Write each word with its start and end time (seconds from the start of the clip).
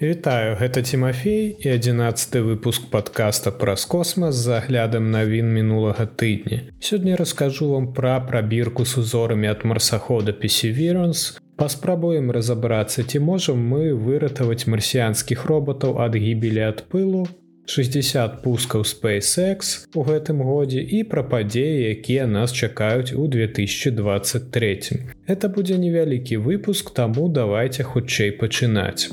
Вітаю, 0.00 0.56
гэта 0.60 0.82
Тимофей 0.82 1.56
і 1.60 1.70
11 1.70 2.34
выпуск 2.34 2.90
подкаста 2.90 3.50
праз 3.50 3.84
космас 3.84 4.34
з 4.34 4.48
аглядам 4.48 5.10
навін 5.10 5.48
мінулага 5.48 6.04
тыдня. 6.04 6.68
Сёння 6.80 7.16
раскажу 7.16 7.68
вам 7.72 7.94
пра 7.94 8.20
прабірку 8.20 8.84
с 8.84 8.98
узорамі 8.98 9.48
ад 9.48 9.64
марсахода 9.64 10.32
Псеверанс. 10.32 11.40
Паспрабуем 11.56 12.30
разабрацца, 12.30 13.08
ці 13.08 13.18
можам 13.24 13.56
мы 13.56 13.96
выратаваць 13.96 14.68
марсіянскіх 14.68 15.46
роботаў 15.48 15.96
ад 16.04 16.12
гібелі 16.12 16.60
ад 16.60 16.84
пылу, 16.92 17.24
60 17.64 18.42
пускаў 18.44 18.84
SpaceX 18.84 19.88
у 19.94 20.04
гэтым 20.04 20.44
годзе 20.44 20.84
і 20.84 21.08
пра 21.08 21.24
падзеі, 21.24 21.88
якія 21.96 22.26
нас 22.26 22.52
чакаюць 22.52 23.16
у 23.16 23.24
2023. 23.32 25.00
Это 25.24 25.48
будзе 25.48 25.80
невялікі 25.80 26.36
выпуск, 26.36 26.92
таму 26.92 27.32
давайте 27.32 27.82
хутчэй 27.82 28.36
пачынаць. 28.36 29.08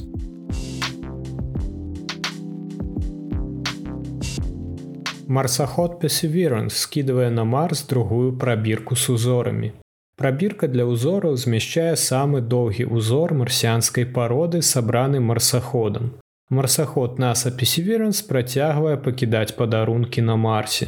Марсаход 5.28 6.00
Песеверанс 6.00 6.78
скідывае 6.78 7.30
на 7.30 7.44
Марс 7.44 7.84
другую 7.88 8.38
прабірку 8.38 8.96
с 8.96 9.10
узорамі. 9.10 9.72
Прабірка 10.16 10.68
для 10.68 10.86
ўзораў 10.86 11.38
змяшчае 11.42 11.96
самы 11.98 12.42
доўгі 12.42 12.86
ўзор 12.86 13.34
марсіанскай 13.34 14.06
пароды, 14.06 14.62
сабраны 14.62 15.20
марсаходам. 15.20 16.14
Марсаход 16.54 17.20
NASA 17.20 17.50
Песеверанс 17.58 18.22
працягвае 18.22 18.98
пакідаць 18.98 19.56
падарункі 19.58 20.22
на 20.22 20.36
Марсе. 20.36 20.88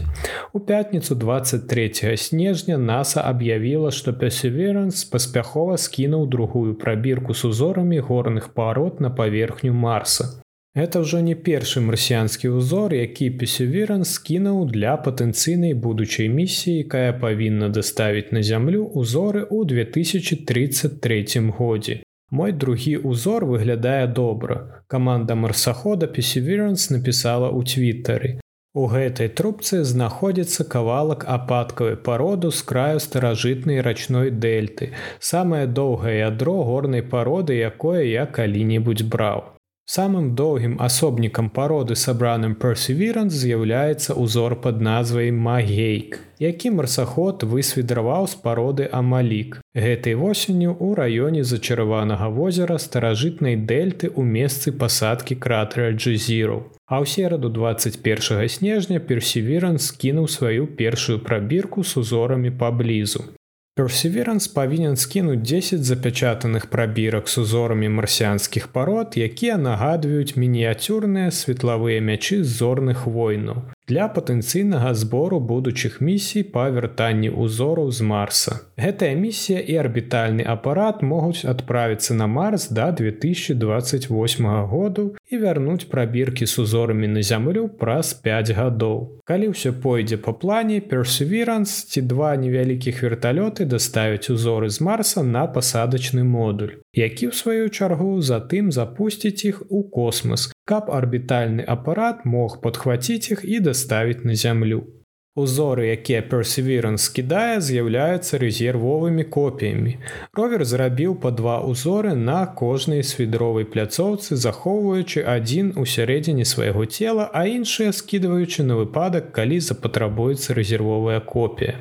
У 0.54 0.60
пятніцу 0.60 1.16
23 1.16 2.18
снежня 2.18 2.78
NASA 2.78 3.24
аб'явіла, 3.26 3.92
што 3.92 4.14
Песеверанс 4.14 5.04
паспяхова 5.04 5.78
скінуў 5.78 6.28
другую 6.28 6.76
прабірку 6.76 7.34
с 7.34 7.46
узорамі 7.46 8.00
горных 8.00 8.54
парод 8.54 9.02
на 9.02 9.10
паверхню 9.10 9.74
Марса. 9.74 10.42
Это 10.76 11.00
ўжо 11.00 11.24
не 11.24 11.36
першы 11.36 11.80
марсіянскі 11.80 12.52
ўзор, 12.60 12.94
які 12.94 13.30
Песеверан 13.40 14.04
скінуў 14.04 14.66
для 14.70 14.98
патэнцыйнай 15.00 15.74
будучай 15.74 16.28
місіі, 16.30 16.84
якая 16.84 17.14
павінна 17.16 17.70
даставіць 17.70 18.36
на 18.36 18.44
зямлю 18.44 18.84
ўзоры 18.92 19.48
ў 19.48 19.64
2033 19.72 21.56
годзе. 21.56 22.04
Мой 22.32 22.52
другі 22.52 22.98
ўзор 23.06 23.46
выглядае 23.46 24.08
добра. 24.08 24.84
Каманда 24.88 25.36
марсахода 25.36 26.08
Песеверанс 26.08 26.90
напісала 26.90 27.54
ў 27.54 27.62
твиттары. 27.70 28.32
У 28.76 28.88
гэтай 28.92 29.30
трубцы 29.32 29.86
знаходзіцца 29.88 30.66
кавалак 30.68 31.24
ападкавай 31.32 31.96
пароду 31.96 32.52
з 32.52 32.66
краю 32.72 33.00
старажытнай 33.00 33.80
рачной 33.80 34.32
дэльты, 34.32 34.92
самае 35.22 35.64
доўгае 35.68 36.18
ядро 36.20 36.58
горнай 36.68 37.06
пароды, 37.16 37.56
якое 37.56 38.04
я 38.04 38.26
калі-небудзь 38.26 39.08
браў. 39.08 39.55
Самым 39.86 40.34
доўгім 40.34 40.80
асобнікам 40.82 41.52
пароды 41.54 41.96
сабраным 42.04 42.56
Perseverance 42.62 43.38
з'яўляецца 43.42 44.16
ўзор 44.18 44.56
пад 44.64 44.82
назвай 44.82 45.30
Магейк, 45.30 46.18
які 46.42 46.72
марсаход 46.78 47.46
высведраваў 47.46 48.26
з 48.26 48.40
пароды 48.42 48.90
Амалік. 48.90 49.62
Гэтай 49.78 50.18
восенню 50.18 50.74
ў 50.74 50.98
раёне 50.98 51.46
зачараванага 51.46 52.34
возера 52.34 52.82
старажытнай 52.82 53.62
дэльты 53.62 54.10
ў 54.10 54.26
месцы 54.26 54.74
пасадкі 54.74 55.38
кратера 55.38 55.94
Джзіру. 55.94 56.60
А 56.90 57.02
ў 57.02 57.06
сераду 57.06 57.54
21 57.54 58.50
снежня 58.50 58.98
Персеверан 58.98 59.78
скінуў 59.78 60.26
сваю 60.28 60.66
першую 60.66 61.22
прабірку 61.22 61.86
з 61.86 61.98
узорамі 62.02 62.50
паблізу. 62.50 63.38
Персеверанс 63.76 64.48
павінен 64.48 64.96
скінуць 64.96 65.44
10 65.44 65.84
запячатаных 65.84 66.68
прабірак 66.72 67.28
з 67.28 67.44
узорамі 67.44 67.90
марсіанскіх 67.90 68.72
парод, 68.72 69.20
якія 69.20 69.58
нагадваюць 69.60 70.40
мініяцюрныя 70.40 71.28
светлавыя 71.28 72.00
мячы 72.00 72.40
зорных 72.48 73.04
войнаў 73.04 73.75
для 73.88 74.08
патэнцыйнага 74.10 74.94
збору 74.98 75.40
будучых 75.40 76.02
місій 76.02 76.42
па 76.54 76.70
вяртанні 76.74 77.30
ўзораў 77.30 77.92
з 77.94 78.02
марса. 78.02 78.54
Гэтая 78.82 79.14
місія 79.14 79.62
і 79.62 79.78
арбітальны 79.78 80.42
апарат 80.42 81.06
могуць 81.06 81.46
адправіцца 81.46 82.18
на 82.18 82.26
марс 82.28 82.68
да 82.74 82.90
2028 82.92 84.48
году 84.74 85.06
і 85.30 85.38
вярнуць 85.38 85.86
прабіркі 85.86 86.46
з 86.46 86.60
узорамі 86.60 87.08
на 87.08 87.22
зямлю 87.22 87.70
праз 87.70 88.14
5 88.26 88.52
гадоў. 88.58 89.22
Калі 89.26 89.54
ўсё 89.54 89.74
пойдзе 89.86 90.18
па 90.18 90.34
плане 90.34 90.82
персеверанс 90.82 91.86
ці 91.86 92.02
два 92.02 92.34
невялікіх 92.42 93.06
верталёты 93.06 93.70
даставяць 93.70 94.30
узоры 94.34 94.70
з 94.70 94.82
марса 94.82 95.22
на 95.22 95.46
пасадачны 95.46 96.26
модуль, 96.26 96.82
які 96.94 97.30
ў 97.30 97.34
сваю 97.38 97.70
чаргу 97.70 98.18
затым 98.22 98.74
запусціць 98.74 99.46
іх 99.46 99.62
у 99.70 99.86
космас, 99.86 100.50
каб 100.66 100.90
арбітальны 100.90 101.62
апарат 101.62 102.26
мог 102.26 102.62
падхваціць 102.62 103.30
іх 103.34 103.46
і 103.46 103.60
даставіць 103.76 104.24
на 104.24 104.36
зямлю. 104.36 104.88
Узоры, 105.36 105.88
якія 105.92 106.22
Персеверан 106.32 106.96
скідае, 106.96 107.60
з'яўляюцца 107.60 108.38
рэзервовымі 108.40 109.26
копіямі. 109.28 109.98
Ровер 110.32 110.64
зрабіў 110.64 111.18
па 111.20 111.32
два 111.36 111.56
ўзоры 111.60 112.14
на 112.16 112.46
кожнай 112.62 113.04
свідровай 113.04 113.68
пляцоўцы, 113.74 114.40
захоўваючы 114.40 115.26
адзін 115.28 115.74
у 115.76 115.84
сярэдзіне 115.84 116.48
свайго 116.48 116.88
цела, 116.88 117.28
а 117.36 117.44
іншыя 117.52 117.92
скідваючы 117.92 118.64
на 118.64 118.80
выпадак, 118.80 119.36
калі 119.36 119.60
запатрабуецца 119.60 120.56
рэзервовая 120.56 121.20
копія. 121.20 121.76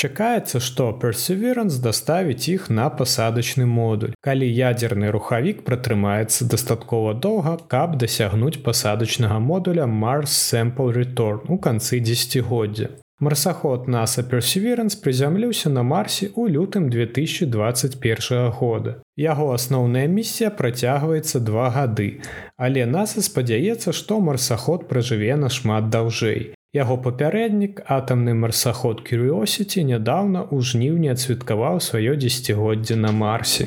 Чакаецца, 0.00 0.62
што 0.64 0.84
Perseverance 1.00 1.76
даставіць 1.84 2.48
іх 2.48 2.70
на 2.72 2.86
пасадачны 2.88 3.66
модуль, 3.68 4.14
калі 4.24 4.46
ядзерны 4.48 5.10
рухавік 5.12 5.60
пратрымаецца 5.66 6.46
дастаткова 6.54 7.12
доўга, 7.26 7.58
каб 7.74 7.98
дасягнуць 8.00 8.62
пасадачнага 8.64 9.36
модуля 9.44 9.84
Mars 9.84 10.32
Sample 10.32 10.94
Return 10.96 11.44
у 11.52 11.58
канцы 11.58 12.00
дзегоддзя. 12.00 12.88
Марсаход 13.20 13.88
NASA 13.92 14.24
Perseverance 14.24 14.96
прызямліўся 14.96 15.68
на 15.68 15.82
Марсе 15.82 16.30
ў 16.32 16.48
лютым 16.56 16.88
2021 16.88 18.48
года. 18.56 18.94
Яго 19.20 19.52
асноўная 19.52 20.06
місія 20.08 20.48
працягваецца 20.48 21.44
два 21.44 21.68
гады, 21.68 22.24
але 22.56 22.88
NASA 22.88 23.20
спадзяецца, 23.20 23.92
што 23.92 24.20
марсаход 24.24 24.88
пражыве 24.88 25.36
нашмат 25.36 25.92
даўжэй. 25.92 26.56
Яго 26.70 26.94
папярэднік 27.02 27.80
атамны 27.90 28.30
марсаход 28.38 29.00
Curiosity 29.02 29.82
нядаўна 29.86 30.42
ў 30.54 30.62
жніўні 30.62 31.08
адсвяткаваў 31.10 31.80
сваё 31.82 32.12
дзегоддзе 32.14 32.94
на 32.94 33.10
марсе. 33.10 33.66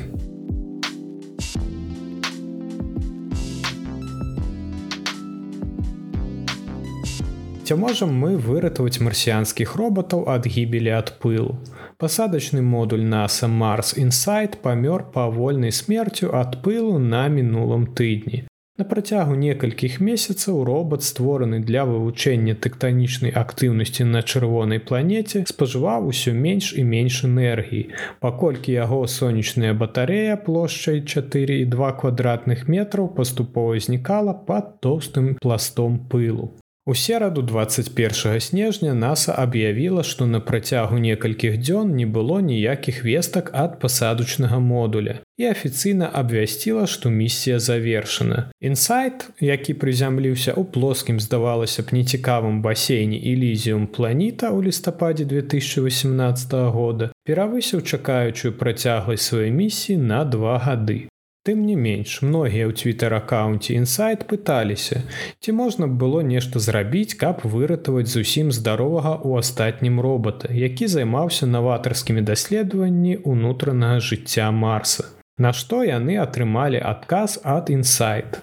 Ці 7.68 7.76
можам 7.76 8.16
мы 8.24 8.40
выратаваць 8.40 9.04
марсіянскіх 9.04 9.76
роботаў 9.76 10.24
ад 10.24 10.48
гібелі 10.48 10.96
ад 10.96 11.12
пылу. 11.20 11.60
Пасадачны 12.00 12.64
модуль 12.64 13.04
NASA 13.04 13.52
Mars 13.52 13.92
Insight 14.00 14.64
памёр 14.64 15.12
павольнай 15.12 15.76
смерцю 15.76 16.32
ад 16.32 16.64
пылу 16.64 16.96
на 16.96 17.28
мінулым 17.28 17.84
тыдні. 17.92 18.48
На 18.74 18.84
працягу 18.90 19.34
некалькіх 19.38 20.00
месяцаў 20.02 20.56
робот 20.66 21.04
створаны 21.08 21.60
для 21.66 21.84
вывучэння 21.86 22.54
тэктанічнай 22.64 23.30
актыўнасці 23.42 24.06
на 24.08 24.22
чырвонай 24.22 24.80
планеце 24.88 25.42
спажываў 25.50 26.08
усё 26.10 26.34
менш 26.46 26.72
і 26.82 26.82
менш 26.88 27.20
энергіі, 27.28 27.84
паколькі 28.26 28.74
яго 28.74 28.98
сонечная 29.06 29.78
батарэя 29.84 30.34
плошчай 30.48 31.04
4,2 31.14 31.92
квадратных 32.02 32.66
метраў 32.66 33.14
паступова 33.14 33.78
знікала 33.78 34.34
пад 34.50 34.74
тоўстым 34.82 35.32
пластом 35.38 36.02
пылу. 36.10 36.50
У 36.86 36.94
сераду 36.94 37.42
21 37.42 38.40
снежня 38.40 38.92
NASA 38.92 39.32
аб'явіла, 39.32 40.02
што 40.04 40.26
на 40.26 40.40
працягу 40.40 40.98
некалькіх 41.00 41.56
дзён 41.56 41.94
не 41.96 42.04
было 42.04 42.40
ніякіх 42.44 43.04
вестак 43.04 43.48
ад 43.56 43.78
пасадачнага 43.80 44.58
модуля 44.60 45.14
і 45.40 45.48
афіцыйна 45.48 46.10
абвясціла, 46.12 46.84
што 46.86 47.08
місія 47.08 47.56
завершана. 47.58 48.52
Інсайт, 48.60 49.24
які 49.40 49.72
прызямліўся 49.80 50.52
ў 50.52 50.68
плоскім 50.76 51.24
здавалася 51.24 51.88
б 51.88 51.96
нецікавым 51.96 52.60
басейне 52.60 53.16
Элізіум 53.32 53.88
планета 53.88 54.52
ў 54.52 54.68
лістападзе 54.68 55.24
2018 55.24 56.52
года, 56.68 57.16
перавысіў 57.24 57.80
чакаючую 57.80 58.52
працягласць 58.60 59.32
сваёй 59.32 59.48
місіі 59.48 59.96
на 59.96 60.20
два 60.28 60.60
гады. 60.60 61.08
Тым 61.44 61.66
не 61.68 61.74
менш, 61.76 62.22
многія 62.24 62.64
ў 62.64 62.72
твиттер-аккаунце 62.72 63.74
інсайт 63.76 64.22
пыталіся, 64.24 65.02
ці 65.44 65.52
можна 65.52 65.84
было 66.02 66.22
нешта 66.24 66.56
зрабіць, 66.56 67.20
каб 67.20 67.44
выратаваць 67.44 68.08
зусім 68.08 68.48
здаровага 68.48 69.12
ў 69.20 69.44
астатнім 69.44 70.00
робота, 70.00 70.48
які 70.48 70.88
займаўся 70.88 71.44
наватарскімі 71.44 72.24
даследаванні 72.24 73.20
ўнутранага 73.28 74.00
жыцця 74.00 74.48
Марса. 74.48 75.04
Нашто 75.36 75.82
яны 75.84 76.16
атрымалі 76.22 76.80
адказ 76.80 77.36
ад 77.44 77.68
інсайт. 77.68 78.40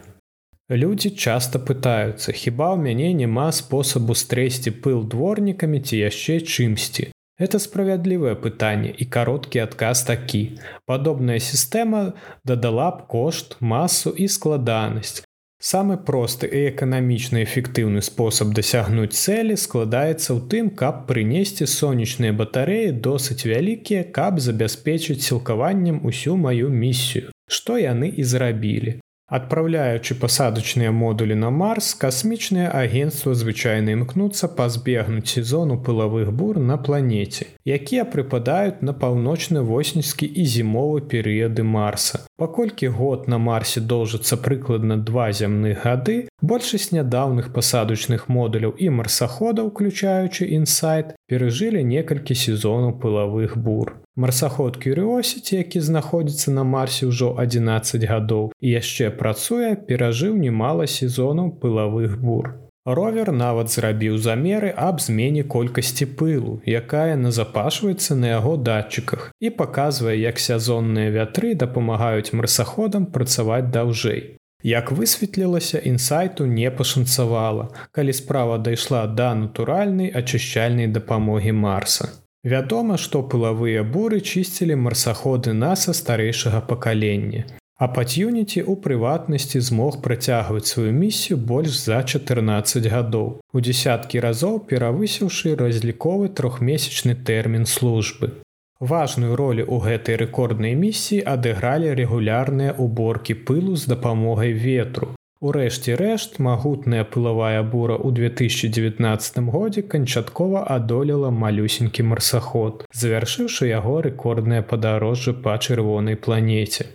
Людзі 0.69 1.09
часта 1.17 1.57
пытаюцца, 1.57 2.29
хіба 2.37 2.77
ў 2.77 2.85
мяне 2.85 3.09
няма 3.17 3.49
спосабу 3.49 4.13
стрэсці 4.13 4.77
пыл 4.85 5.01
дворнікамі 5.09 5.81
ці 5.81 6.05
яшчэ 6.05 6.37
чымсьці. 6.45 7.09
Это 7.41 7.57
справядлівае 7.57 8.35
пытанне 8.37 8.93
і 8.93 9.05
кароткі 9.05 9.65
адказ 9.65 10.03
такі. 10.05 10.41
Падобная 10.85 11.39
сістэма 11.41 12.13
дадала 12.45 12.91
б 12.93 13.07
кошт, 13.09 13.57
масу 13.59 14.13
і 14.13 14.27
складанасць. 14.29 15.23
Самы 15.57 15.97
просты 16.05 16.45
і 16.45 16.61
эканамічна 16.69 17.41
эфектыўны 17.41 18.05
спосаб 18.05 18.53
дасягнуць 18.57 19.17
цэлі 19.17 19.57
складаецца 19.57 20.37
ў 20.37 20.39
тым, 20.53 20.69
каб 20.77 21.05
прынесці 21.09 21.65
сонечныя 21.65 22.33
батарэі 22.37 22.93
досыць 23.09 23.45
вялікія, 23.45 24.05
каб 24.13 24.37
забяспечыць 24.37 25.21
сілкаваннем 25.25 26.01
усю 26.05 26.37
маю 26.37 26.69
місію. 26.69 27.33
Што 27.49 27.81
яны 27.81 28.09
і 28.09 28.23
зрабілі. 28.23 29.01
Адпраўляючы 29.31 30.15
пасадачныя 30.19 30.91
модулі 30.91 31.35
на 31.39 31.49
марс 31.55 31.93
касмічныя 31.99 32.71
агенцтва 32.79 33.31
звычайна 33.41 33.93
імкнуцца 33.95 34.49
пазбегнуць 34.57 35.31
сезону 35.33 35.77
пылавых 35.85 36.33
бур 36.41 36.59
на 36.71 36.75
планеце 36.87 37.47
якія 37.77 38.03
прыпадаюць 38.15 38.83
на 38.89 38.91
паўночны 38.91 39.63
восеньскі 39.69 40.27
і 40.27 40.45
зімовы 40.55 40.99
перыяды 41.15 41.63
марса. 41.63 42.19
Паколькі 42.35 42.91
год 42.99 43.31
на 43.31 43.37
марсе 43.37 43.79
доўжыцца 43.79 44.35
прыкладна 44.35 44.97
два 44.97 45.31
зямных 45.31 45.87
гады 45.87 46.27
большасць 46.41 46.91
нядаўных 46.91 47.53
пасадачных 47.55 48.27
модуляў 48.27 48.75
і 48.75 48.89
марсаходаў 48.99 49.71
уключаючы 49.71 50.51
інсайт 50.59 51.15
перажылі 51.31 51.87
некалькі 51.95 52.35
сезонаў 52.35 52.99
пылавых 52.99 53.55
бур 53.55 54.00
Марсаход 54.15 54.75
Кюрыосіці, 54.77 55.55
які 55.55 55.79
знаходзіцца 55.81 56.51
на 56.51 56.63
марсе 56.63 57.07
ўжо 57.07 57.31
11 57.39 58.03
гадоў 58.03 58.51
і 58.59 58.67
яшчэ 58.75 59.07
працуе, 59.15 59.75
перажыў 59.75 60.35
немало 60.35 60.87
сезонаў 60.87 61.55
пылавых 61.63 62.19
бур. 62.19 62.51
Ровер 62.85 63.31
нават 63.31 63.71
зрабіў 63.71 64.17
замеры 64.17 64.73
аб 64.75 64.99
змене 64.99 65.43
колькасці 65.43 66.05
пылу, 66.19 66.59
якая 66.65 67.15
назапашваецца 67.15 68.15
на 68.19 68.35
яго 68.35 68.57
датчыках 68.57 69.31
і 69.39 69.49
паказвае, 69.49 70.17
як 70.19 70.39
сезонныя 70.43 71.13
вятры 71.13 71.55
дапамагаюць 71.55 72.33
марсаходам 72.33 73.05
працаваць 73.05 73.71
даўжэй. 73.71 74.35
Як 74.63 74.91
высветлілася, 74.91 75.79
інсайту 75.79 76.45
не 76.45 76.71
пашанцавала, 76.71 77.69
калі 77.91 78.13
справа 78.13 78.57
дайшла 78.57 79.07
да 79.07 79.33
натуральнай 79.35 80.11
ачышчальнай 80.11 80.87
дапамогі 80.87 81.51
марса. 81.51 82.20
Вядома, 82.43 82.97
што 82.97 83.21
пылавыя 83.21 83.83
буры 83.85 84.19
чысцілі 84.19 84.75
марсаходы 84.83 85.53
наса 85.53 85.93
старэйшага 85.93 86.61
пакалення. 86.69 87.45
А 87.77 87.87
патюніці 87.89 88.61
ў 88.61 88.77
прыватнасці 88.81 89.61
змог 89.67 90.01
працягваць 90.05 90.65
сваю 90.69 90.93
місію 90.93 91.37
больш 91.37 91.77
за 91.81 92.01
14 92.01 92.89
гадоў. 92.93 93.29
У 93.53 93.61
десяткі 93.67 94.25
разоў 94.25 94.57
перавысіўшы 94.69 95.53
разліковы 95.61 96.29
трохмесячны 96.41 97.15
тэрмін 97.29 97.65
службы. 97.65 98.41
Важную 98.81 99.37
ролю 99.37 99.65
ў 99.69 99.77
гэтай 99.85 100.17
рэкорднай 100.25 100.73
місіі 100.73 101.21
адыгралі 101.33 101.93
рэгулярныя 101.93 102.73
уборкі 102.73 103.37
пылу 103.45 103.77
з 103.77 103.85
дапамогай 103.93 104.53
ветру. 104.57 105.13
Урэшце 105.41 105.95
рэшт 105.97 106.37
магутная 106.37 107.03
пылавая 107.13 107.63
бура 107.65 107.95
ў 107.97 108.13
2019 108.13 109.39
годзе 109.49 109.81
канчаткова 109.81 110.61
адолела 110.75 111.33
малюсенькі 111.33 112.05
марсаход, 112.13 112.85
завяршыўшы 112.93 113.73
яго 113.73 113.95
рэкорднае 114.05 114.61
падарожжа 114.61 115.33
па 115.33 115.57
чырвонай 115.57 116.15
планеце. 116.27 116.85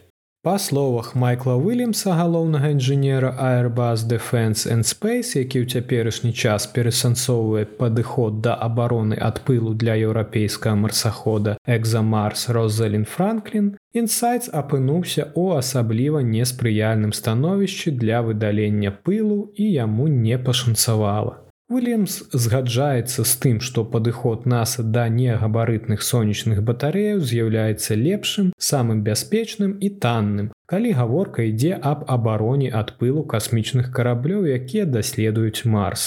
Па 0.47 0.61
словах 0.63 1.17
Майкла 1.17 1.57
Уильямса 1.59 2.15
галоўнага 2.15 2.71
інжынера 2.71 3.35
Airbus 3.35 4.07
Defense 4.07 4.63
and 4.71 4.87
Space, 4.87 5.35
які 5.35 5.67
ў 5.67 5.67
цяперашні 5.67 6.31
час 6.31 6.71
перасэнсоўвае 6.71 7.67
падыход 7.81 8.39
да 8.47 8.55
абароны 8.55 9.19
ад 9.19 9.43
пылу 9.43 9.75
для 9.75 9.99
еўрапейскага 9.99 10.79
марсахода 10.79 11.59
Экзамарс 11.67 12.47
Розалін 12.55 13.11
Франклін, 13.11 13.75
інсайтс 13.93 14.51
апынуўся 14.53 15.31
ў 15.33 15.63
асабліва 15.63 16.21
неспрыяльным 16.27 17.13
становішчы 17.13 17.91
для 17.91 18.23
выдалення 18.23 18.91
пылу 18.91 19.53
і 19.55 19.73
яму 19.73 20.07
не 20.09 20.39
пашанцавала. 20.39 21.47
Уильямс 21.69 22.23
згаджаецца 22.31 23.25
з 23.27 23.33
тым, 23.43 23.57
што 23.59 23.83
падыход 23.83 24.45
NASAа 24.47 24.85
да 24.97 25.09
негабарытных 25.11 26.03
сонечных 26.09 26.61
батарэяў 26.63 27.25
з'яўляецца 27.31 27.99
лепшым, 27.99 28.53
самым 28.57 29.03
бяспечным 29.03 29.73
і 29.83 29.91
танным, 30.05 30.53
калі 30.71 30.93
гаворка 30.95 31.43
ідзе 31.51 31.75
аб 31.75 32.07
абароне 32.07 32.71
ад 32.71 32.95
пылу 33.01 33.27
касмічных 33.27 33.91
караблёў, 33.91 34.47
якія 34.47 34.87
даследуюць 34.87 35.67
Марс. 35.67 36.07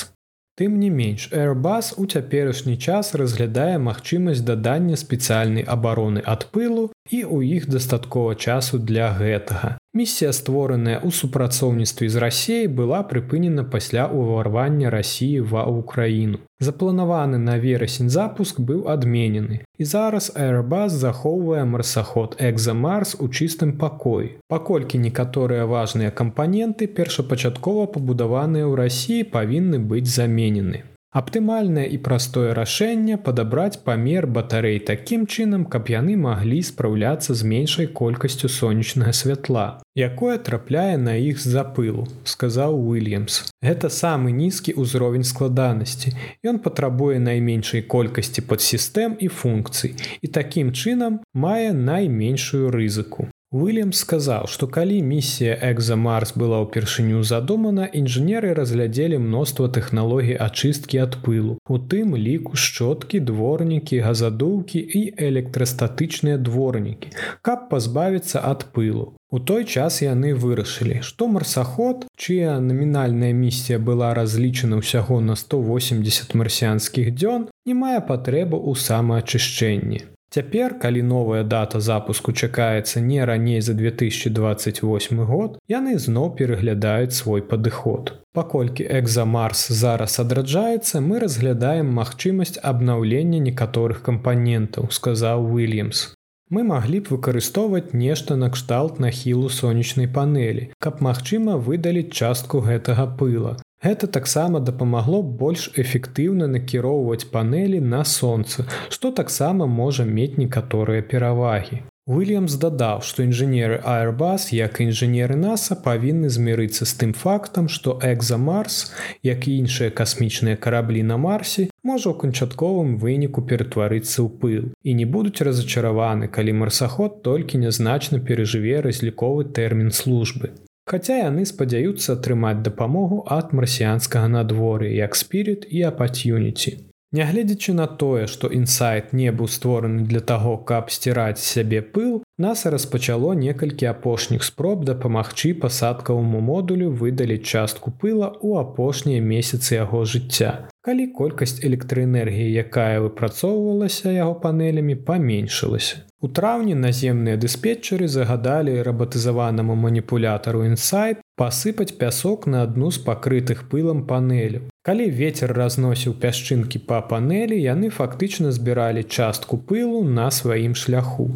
Тым 0.60 0.76
не 0.76 0.90
менш, 0.92 1.30
Airbus 1.32 1.94
у 1.96 2.06
цяперашні 2.06 2.76
час 2.76 3.14
разглядае 3.16 3.80
магчымасць 3.80 4.44
дадання 4.44 5.00
спецыяльнай 5.00 5.64
абароны 5.64 6.20
ад 6.34 6.44
пылу 6.52 6.84
і 7.08 7.20
ў 7.24 7.56
іх 7.56 7.72
дастаткова 7.72 8.36
часу 8.36 8.76
для 8.76 9.08
гэтага. 9.16 9.80
Місія, 9.90 10.30
створаная 10.38 11.02
ў 11.02 11.10
супрацоўніцтве 11.10 12.10
з 12.14 12.22
рассеяй, 12.22 12.68
была 12.70 13.02
прыпынена 13.02 13.66
пасля 13.66 14.06
ўварвання 14.06 14.94
рассіі 14.94 15.42
ва 15.42 15.66
ўкраіну. 15.66 16.38
Запланаваны 16.62 17.42
на 17.42 17.58
верасень 17.58 18.14
запуск 18.14 18.62
быў 18.62 18.86
адменены. 18.86 19.66
І 19.82 19.84
зараз 19.90 20.30
Airbus 20.38 20.94
захоўвае 20.94 21.66
марсаход 21.66 22.38
Экзамарс 22.38 23.18
у 23.18 23.34
чыстым 23.34 23.74
пакоі. 23.82 24.38
Паколькі 24.46 25.02
некаторыя 25.02 25.66
важныя 25.66 26.14
кампаненты 26.14 26.86
першапачаткова 26.86 27.90
пабудаваныя 27.90 28.70
ў 28.70 28.78
рассіі 28.78 29.26
павінны 29.26 29.82
быць 29.82 30.06
заменены. 30.06 30.86
Аптымальнае 31.10 31.88
і 31.90 31.98
простое 32.06 32.50
рашэнне 32.54 33.16
падабраць 33.28 33.82
памер 33.86 34.28
батарэй 34.30 34.78
такім 34.90 35.24
чынам, 35.26 35.64
каб 35.66 35.90
яны 35.90 36.14
маглі 36.14 36.60
спраўляцца 36.68 37.34
з 37.34 37.48
меншай 37.50 37.90
колькасцю 38.00 38.46
сонечнага 38.46 39.14
святла, 39.20 39.82
якое 39.98 40.38
трапляе 40.38 41.02
на 41.02 41.16
іх 41.18 41.42
з-за 41.42 41.66
пылу, 41.74 42.06
сказаў 42.30 42.78
Уильямс. 42.78 43.42
Гэта 43.66 43.90
самы 43.90 44.30
нізкі 44.38 44.78
ўзровень 44.78 45.26
складанасці. 45.26 46.14
Ён 46.46 46.62
патрабуе 46.62 47.18
найменшай 47.18 47.82
колькасці 47.82 48.46
падсістэм 48.46 49.18
і 49.18 49.34
функцый 49.34 49.98
і 50.22 50.28
такім 50.30 50.70
чынам 50.78 51.22
мае 51.34 51.74
найменшую 51.74 52.70
рызыку. 52.70 53.32
Уильям 53.52 53.94
сказаў, 53.98 54.44
што 54.46 54.68
калі 54.70 55.02
місія 55.02 55.56
Экзамарс 55.68 56.36
была 56.38 56.60
ўпершыню 56.62 57.24
задумана, 57.26 57.88
інжынеры 58.00 58.52
разглядзелі 58.54 59.18
мноства 59.24 59.66
тэхналогій 59.74 60.38
ачысткі 60.38 61.02
ад 61.02 61.18
пылу. 61.26 61.56
У 61.66 61.80
тым 61.94 62.14
ліку 62.14 62.54
шчоткі, 62.54 63.22
дворнікі, 63.26 64.04
газадоўкі 64.06 64.84
і 65.00 65.02
электрастатычныя 65.30 66.38
дворнікі, 66.38 67.10
каб 67.42 67.66
пазбавіцца 67.74 68.38
ад 68.52 68.68
пылу. 68.70 69.18
У 69.34 69.42
той 69.42 69.66
час 69.66 69.98
яны 70.06 70.38
вырашылі, 70.38 71.02
што 71.02 71.26
марсаход, 71.26 72.06
чыя 72.14 72.62
намінальная 72.62 73.34
місія 73.34 73.82
была 73.82 74.14
разлічана 74.14 74.78
ўсяго 74.86 75.26
на 75.26 75.34
180 75.34 76.38
марсіянскіх 76.38 77.18
дзён, 77.18 77.50
не 77.66 77.74
мае 77.74 77.98
патрэбу 78.06 78.62
ў 78.62 78.78
самаачышчэнні. 78.78 80.19
Цяпер, 80.30 80.76
калі 80.80 81.02
новая 81.02 81.44
дата 81.44 81.80
запуску 81.82 82.32
чакаецца 82.32 83.02
не 83.02 83.26
раней 83.26 83.62
за 83.66 83.74
2028 83.74 85.24
год, 85.26 85.58
яны 85.66 85.98
зноў 85.98 86.36
пераглядаюць 86.38 87.18
свой 87.18 87.42
падыход. 87.42 88.14
Паколькі 88.38 88.86
экзамарс 89.00 89.68
зараз 89.74 90.20
адраджаецца, 90.22 91.02
мы 91.02 91.18
разглядаем 91.26 91.90
магчымасць 91.98 92.62
абнаўлення 92.62 93.40
некаторых 93.50 94.04
кампанентаў, 94.06 94.92
сказаў 94.94 95.50
Уильямс. 95.50 96.14
Мы 96.54 96.62
маглі 96.64 97.00
б 97.02 97.16
выкарыстоўваць 97.16 97.94
нешта 97.94 98.38
накшталт 98.38 99.02
нахілу 99.02 99.50
сонечнай 99.50 100.08
панелі, 100.14 100.70
каб 100.78 101.02
магчыма 101.02 101.58
выдаліць 101.58 102.14
частку 102.14 102.62
гэтага 102.70 103.06
пыла, 103.18 103.58
Гэта 103.82 104.08
таксама 104.08 104.60
дапамагло 104.60 105.22
больш 105.24 105.70
эфектыўна 105.82 106.48
накіроўваць 106.52 107.30
панелі 107.32 107.80
на 107.80 108.04
сонца, 108.04 108.66
што 108.90 109.12
таксама 109.20 109.68
можа 109.68 110.04
мець 110.04 110.36
некаторыя 110.36 111.06
перавагі. 111.14 111.80
Уильямс 112.10 112.58
дадаў, 112.60 113.04
што 113.08 113.24
інжынеры 113.24 113.80
Airbus, 113.86 114.50
як 114.52 114.82
і 114.82 114.90
інжынеры 114.90 115.40
NASAа 115.40 115.80
павінны 115.86 116.28
змірыцца 116.28 116.84
з 116.90 116.98
тым 117.00 117.14
фактам, 117.14 117.70
што 117.70 117.96
экзамарс, 118.04 118.92
як 119.24 119.48
і 119.48 119.58
іншыя 119.64 119.94
касмічныя 119.96 120.58
караблі 120.58 121.04
на 121.06 121.22
марсе, 121.22 121.70
можа 121.84 122.10
ў 122.12 122.20
канчатковым 122.24 122.98
выніку 123.04 123.46
ператварыцца 123.46 124.26
ў 124.26 124.30
пыл 124.42 124.64
і 124.84 124.98
не 125.02 125.06
будуць 125.06 125.46
разачараваны, 125.46 126.28
калі 126.28 126.58
марсаход 126.64 127.22
толькі 127.22 127.62
нязначна 127.62 128.20
перажыве 128.20 128.82
разліковы 128.84 129.46
тэрмін 129.46 129.94
службы 129.94 130.58
хаця 130.92 131.22
яны 131.22 131.46
спадзяюцца 131.46 132.18
атрымаць 132.18 132.60
дапамогу 132.68 133.24
ад 133.40 133.56
марсіянскага 133.62 134.28
надвор'я 134.36 134.92
як 135.06 135.16
спірит 135.24 135.68
і 135.70 135.84
апатюніці. 135.94 136.78
Нягледзячы 137.12 137.74
на 137.74 137.86
тое, 138.02 138.26
што 138.30 138.50
інсайт 138.54 139.14
не 139.20 139.32
быў 139.34 139.48
створаны 139.50 140.04
для 140.10 140.20
таго, 140.32 140.52
каб 140.72 140.92
сціраць 140.94 141.42
сябе 141.42 141.82
пыл, 141.82 142.12
нас 142.38 142.68
распачало 142.70 143.34
некалькі 143.34 143.90
апошніх 143.92 144.46
спроб 144.46 144.84
дапамагчы 144.86 145.56
пасадкаваму 145.64 146.42
модулю 146.50 146.92
выдаліць 147.02 147.50
частку 147.54 147.90
пыла 147.90 148.30
ў 148.38 148.62
апошнія 148.62 149.26
месяцы 149.26 149.82
яго 149.82 150.04
жыцця. 150.06 150.70
Калі 150.86 151.10
колькасць 151.18 151.58
электраэнергіі, 151.66 152.54
якая 152.66 153.02
выпрацоўвалася 153.02 154.14
яго 154.14 154.38
панелямі, 154.46 155.02
паменшылася. 155.10 156.06
У 156.22 156.28
траўні 156.28 156.74
наземныя 156.76 157.40
дыспетчары 157.40 158.08
загадалі 158.12 158.74
рабатызаванаму 158.84 159.76
маніпулятару 159.80 160.66
інсайт 160.68 161.22
пасыпаць 161.40 161.96
пясок 162.02 162.48
на 162.54 162.64
адну 162.68 162.92
з 162.92 163.00
пакрытых 163.06 163.62
пылам 163.72 164.02
панелю. 164.10 164.66
Калі 164.84 165.06
ветер 165.20 165.54
разносіў 165.56 166.18
пясчынкі 166.20 166.84
па 166.90 167.00
панелі, 167.12 167.56
яны 167.56 167.88
фактычна 168.00 168.52
збіралі 168.52 169.04
частку 169.04 169.60
пылу 169.70 170.02
на 170.04 170.28
сваім 170.28 170.76
шляху, 170.76 171.30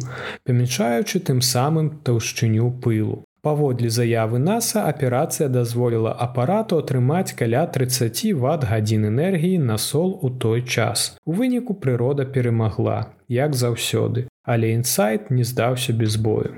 памяншаючы 0.44 1.24
тым 1.30 1.40
самым 1.40 1.88
таўшчыню 2.04 2.68
пылу. 2.84 3.22
Паводле 3.44 3.88
заявы 3.88 4.38
NASAа 4.40 4.84
аперацыя 4.92 5.48
дазволіла 5.48 6.12
апарату 6.26 6.76
атрымаць 6.84 7.36
каля 7.40 7.64
30 7.72 8.22
ватт 8.44 8.68
гадзін 8.68 9.08
энергіі 9.08 9.64
на 9.64 9.76
сол 9.78 10.18
у 10.20 10.30
той 10.44 10.60
час. 10.76 11.16
У 11.24 11.32
выніку 11.40 11.72
прырода 11.72 12.24
перамагла, 12.24 13.12
як 13.28 13.52
заўсёды, 13.52 14.28
але 14.44 14.68
інсайт 14.68 15.30
не 15.30 15.44
здаўся 15.44 15.92
без 15.92 16.16
бою. 16.16 16.54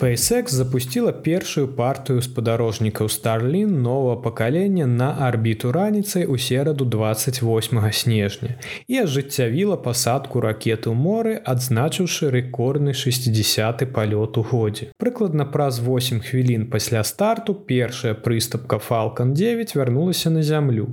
SpaceX 0.00 0.48
запустила 0.48 1.12
першую 1.12 1.68
партыю 1.68 2.22
спадарожнікаў 2.22 3.06
Starlin 3.06 3.66
нового 3.66 4.16
пакалення 4.16 4.86
на 4.86 5.16
арбіту 5.20 5.72
раніцай 5.72 6.24
у 6.24 6.38
сераду 6.38 6.84
28 6.84 7.92
снежня 7.92 8.56
і 8.88 9.02
ажыццявіла 9.04 9.76
пасадку 9.76 10.40
ракеты 10.40 10.88
ў 10.88 10.96
моры, 10.96 11.36
адзначыўшы 11.44 12.32
рэкордны 12.32 12.94
60 12.94 13.92
палёт 13.92 14.38
у 14.38 14.42
годзе. 14.42 14.88
Прыкладна 14.96 15.44
праз 15.44 15.80
8 15.84 16.20
хвілін 16.20 16.70
пасля 16.70 17.04
старту 17.04 17.54
першая 17.54 18.14
прыступка 18.14 18.80
Falалcon 18.80 19.32
9 19.32 19.76
вярнулася 19.76 20.30
на 20.30 20.42
зямлю. 20.42 20.88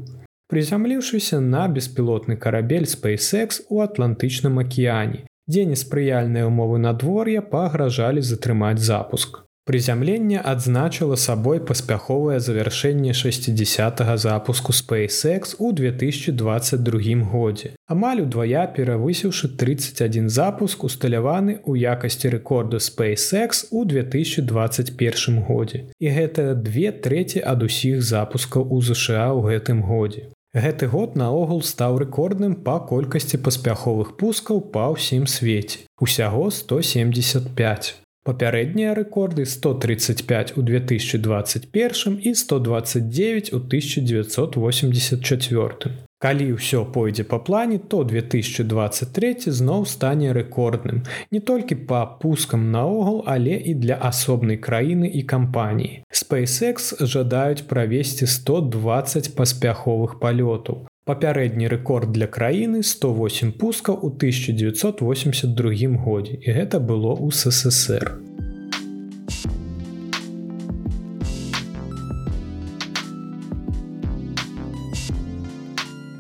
Прызямліўшыся 0.52 1.40
на 1.40 1.68
беспілотны 1.68 2.36
карабель 2.36 2.88
SpaceX 2.88 3.64
у 3.70 3.80
атлантычным 3.80 4.60
акіяне, 4.60 5.27
дзе 5.48 5.66
неспрыяльныя 5.66 6.48
ўмовы 6.52 6.78
надвор'я 6.84 7.42
пагражалі 7.42 8.22
затрымаць 8.22 8.84
запуск. 8.84 9.48
Прызямленне 9.68 10.40
адзначыла 10.40 11.16
сабой 11.20 11.60
паспяховае 11.60 12.40
завяршэнне 12.40 13.12
60 13.12 14.00
запуску 14.18 14.72
SpaceX 14.72 15.56
у 15.60 15.74
2022 15.74 17.16
годзе. 17.32 17.74
Амаль 17.86 18.22
удвая 18.22 18.64
перавысіўшы 18.78 19.50
31 19.60 20.30
запуск 20.30 20.88
усталяваны 20.88 21.60
ў 21.68 21.84
якасці 21.84 22.32
рэкорду 22.38 22.80
SpaceX 22.80 23.68
у 23.72 23.84
2021 23.84 25.44
годзе. 25.44 25.84
І 26.00 26.16
гэта 26.16 26.56
две 26.56 26.96
трэці 26.96 27.44
ад 27.44 27.68
усіх 27.68 28.00
запускаў 28.00 28.72
у 28.72 28.80
ЗША 28.80 29.36
ў 29.36 29.52
гэтым 29.52 29.84
годзе. 29.84 30.32
Гэты 30.58 30.90
год 30.90 31.14
наогул 31.22 31.62
стаў 31.62 32.02
рэкордным 32.02 32.58
па 32.66 32.82
колькасці 32.92 33.38
паспяховых 33.46 34.08
пускаў 34.18 34.62
па 34.74 34.90
ўсім 34.96 35.30
свеце. 35.30 35.86
Усяго 36.02 36.50
175. 36.50 38.02
Папярэднія 38.26 38.98
рэкорды 38.98 39.46
135 39.46 40.58
у 40.58 40.66
2021 40.66 42.18
і 42.26 42.34
129 42.34 43.54
у 43.54 43.62
1984. 43.62 46.07
Калі 46.18 46.46
ўсё 46.58 46.82
пойдзе 46.90 47.24
па 47.30 47.38
плане, 47.38 47.78
то 47.78 48.02
2023 48.02 49.54
зноў 49.54 49.86
стане 49.86 50.34
рэкордным 50.34 51.04
не 51.30 51.40
толькі 51.40 51.78
па 51.92 52.00
пускам 52.24 52.72
наогул, 52.74 53.22
але 53.30 53.54
і 53.54 53.78
для 53.78 54.02
асобнай 54.02 54.58
краіны 54.58 55.06
і 55.06 55.22
кампаніі. 55.22 56.02
SpaceX 56.10 56.98
жадаюць 57.06 57.70
правесці 57.70 58.26
120 58.26 59.36
паспяховых 59.38 60.18
палётаў. 60.18 60.90
Папярэдні 61.06 61.70
рэкорд 61.72 62.12
для 62.18 62.26
краіны 62.28 62.82
108 62.82 63.54
пускаў 63.62 64.02
у 64.02 64.10
1982 64.10 66.02
годзе 66.02 66.42
і 66.42 66.50
гэта 66.58 66.82
было 66.82 67.14
ў 67.14 67.30
ССР. 67.30 68.27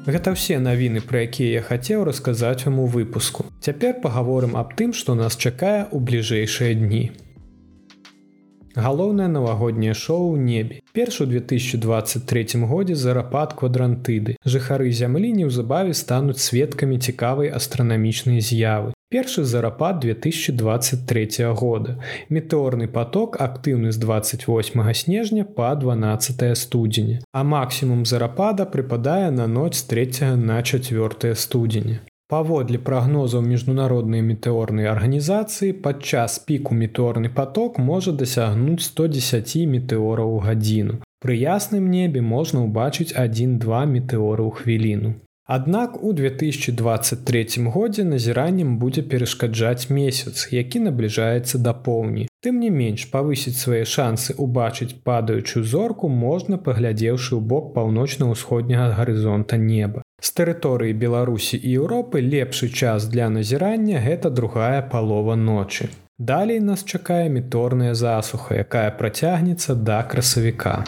Гэта 0.08 0.32
ўсе 0.32 0.56
навіны, 0.64 1.04
пра 1.04 1.28
якія 1.28 1.60
я 1.60 1.62
хацеў 1.68 2.08
расказаць 2.08 2.64
вам 2.64 2.80
у 2.80 2.88
выпуску. 2.88 3.44
Цяпер 3.60 4.00
пагаворым 4.00 4.56
аб 4.56 4.72
тым, 4.80 4.96
што 4.96 5.20
нас 5.20 5.36
чакае 5.36 5.84
ў 5.92 6.00
бліжэйшыя 6.00 6.80
дні. 6.80 7.12
Галоўнае 8.78 9.28
навагодняе 9.28 9.92
шоу 9.92 10.38
небе. 10.40 10.80
Першы 10.96 11.28
2023 11.28 12.64
годзе 12.72 12.96
зарапад 12.96 13.58
квадрантыды. 13.60 14.38
Жыхары 14.48 14.96
зямлі 14.96 15.34
неўзабаве 15.44 15.92
стануць 15.92 16.40
сведкамі 16.40 17.04
цікавай 17.04 17.52
астранамічнай 17.52 18.40
з'явы. 18.40 18.97
Першы 19.10 19.46
зарапад 19.46 20.02
2023 20.02 21.46
года. 21.56 21.96
Метэорны 22.28 22.90
поток 22.90 23.38
актыўны 23.40 23.94
з 23.94 23.98
28 24.04 24.94
снежня 24.94 25.46
па 25.46 25.74
12 25.76 26.58
студзеня. 26.58 27.22
А 27.32 27.44
максімум 27.46 28.04
зарапада 28.04 28.66
прыпадае 28.66 29.32
на 29.32 29.48
ноч 29.48 29.76
з 29.76 29.84
3 29.84 30.36
на 30.36 30.62
4 30.62 31.36
студзеня. 31.36 32.02
Паводле 32.28 32.80
прагнозаў 32.80 33.48
міжнароднай 33.48 34.20
метэорнай 34.20 34.92
арганізацыі 34.92 35.72
падчас 35.86 36.36
піку 36.44 36.76
метэорны 36.76 37.32
поток 37.32 37.80
можа 37.80 38.12
дасягнуць 38.12 38.84
110 38.84 39.56
метэораў 39.72 40.36
у 40.36 40.42
гадзіну. 40.44 41.00
Пры 41.24 41.40
ясным 41.40 41.88
небе 41.96 42.20
можна 42.20 42.68
ўбачыць 42.68 43.16
1-2 43.16 43.88
метэоры 43.96 44.44
ў 44.44 44.52
хвіліну. 44.60 45.14
Аднак 45.48 46.04
у 46.04 46.14
2023 46.14 47.48
годзе 47.72 48.04
назіраннем 48.04 48.78
будзе 48.78 49.02
перашкаджаць 49.02 49.90
месяц, 49.90 50.50
які 50.52 50.80
набліжаецца 50.80 51.58
да 51.58 51.72
поўні. 51.72 52.28
Тым 52.44 52.60
не 52.60 52.68
менш 52.70 53.06
павысіць 53.14 53.56
свае 53.56 53.86
шансы 53.88 54.36
ўбачыць 54.36 55.00
падаючую 55.08 55.64
зорку 55.64 56.12
можна 56.12 56.60
паглядзеўшы 56.68 57.40
ў 57.40 57.40
бок 57.40 57.72
паўночна-ўсходняга 57.80 58.92
гарызонта 59.00 59.56
неба. 59.56 60.04
З 60.20 60.36
тэрыторыі 60.36 60.92
Беларусі 60.92 61.56
і 61.56 61.80
Еўропы 61.80 62.20
лепшы 62.20 62.68
час 62.68 63.08
для 63.08 63.32
назірання 63.32 64.04
гэта 64.04 64.30
другая 64.30 64.84
палова 64.84 65.40
ночы. 65.40 65.88
Далей 66.20 66.60
нас 66.60 66.84
чакае 66.84 67.30
меторная 67.30 67.96
засуха, 67.96 68.60
якая 68.68 68.92
працягнецца 68.92 69.80
да 69.80 70.04
красавіка. 70.04 70.84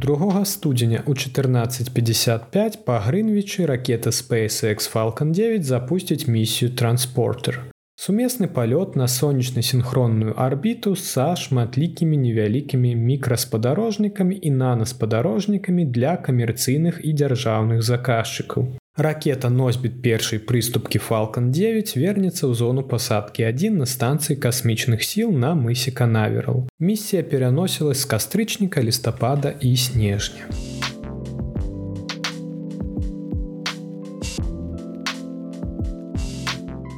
2 0.00 0.44
студзеня 0.44 1.02
у 1.06 1.12
1455 1.12 2.84
па 2.86 3.00
грынвічы 3.04 3.66
ракета 3.66 4.08
SpaceX 4.10 4.88
Falалcon 4.88 5.32
9 5.32 5.64
запусціць 5.64 6.26
місію 6.26 6.70
транспортер. 6.72 7.60
Сумесны 8.00 8.48
палёт 8.48 8.96
на 8.96 9.08
сонечна 9.08 9.60
синхронную 9.62 10.32
арбіту 10.40 10.96
са 10.96 11.36
шматлікімі 11.36 12.16
невялікімі 12.16 12.96
мікраспадарожнікамі 12.96 14.38
і 14.42 14.50
нанаспадарожнікамі 14.50 15.84
для 15.84 16.16
камерцыйных 16.16 17.04
і 17.04 17.12
дзяржаўных 17.12 17.82
заказчыкаў. 17.84 18.79
Ракета 19.02 19.48
носьбіт 19.48 20.02
першай 20.02 20.38
прыступкі 20.38 21.00
Falалcon 21.00 21.48
9 21.56 21.96
вернецца 21.96 22.44
ў 22.44 22.52
зону 22.52 22.82
пасадкі 22.84 23.48
адзін 23.48 23.78
на 23.80 23.86
станцыі 23.88 24.36
касмічных 24.36 25.00
сіл 25.00 25.32
на 25.32 25.56
мысе 25.56 25.88
канаверал. 25.88 26.68
Місія 26.76 27.22
пераносілась 27.22 28.04
з 28.04 28.04
кастрычніка 28.04 28.82
лістапада 28.84 29.54
і 29.60 29.72
снежня. 29.76 30.44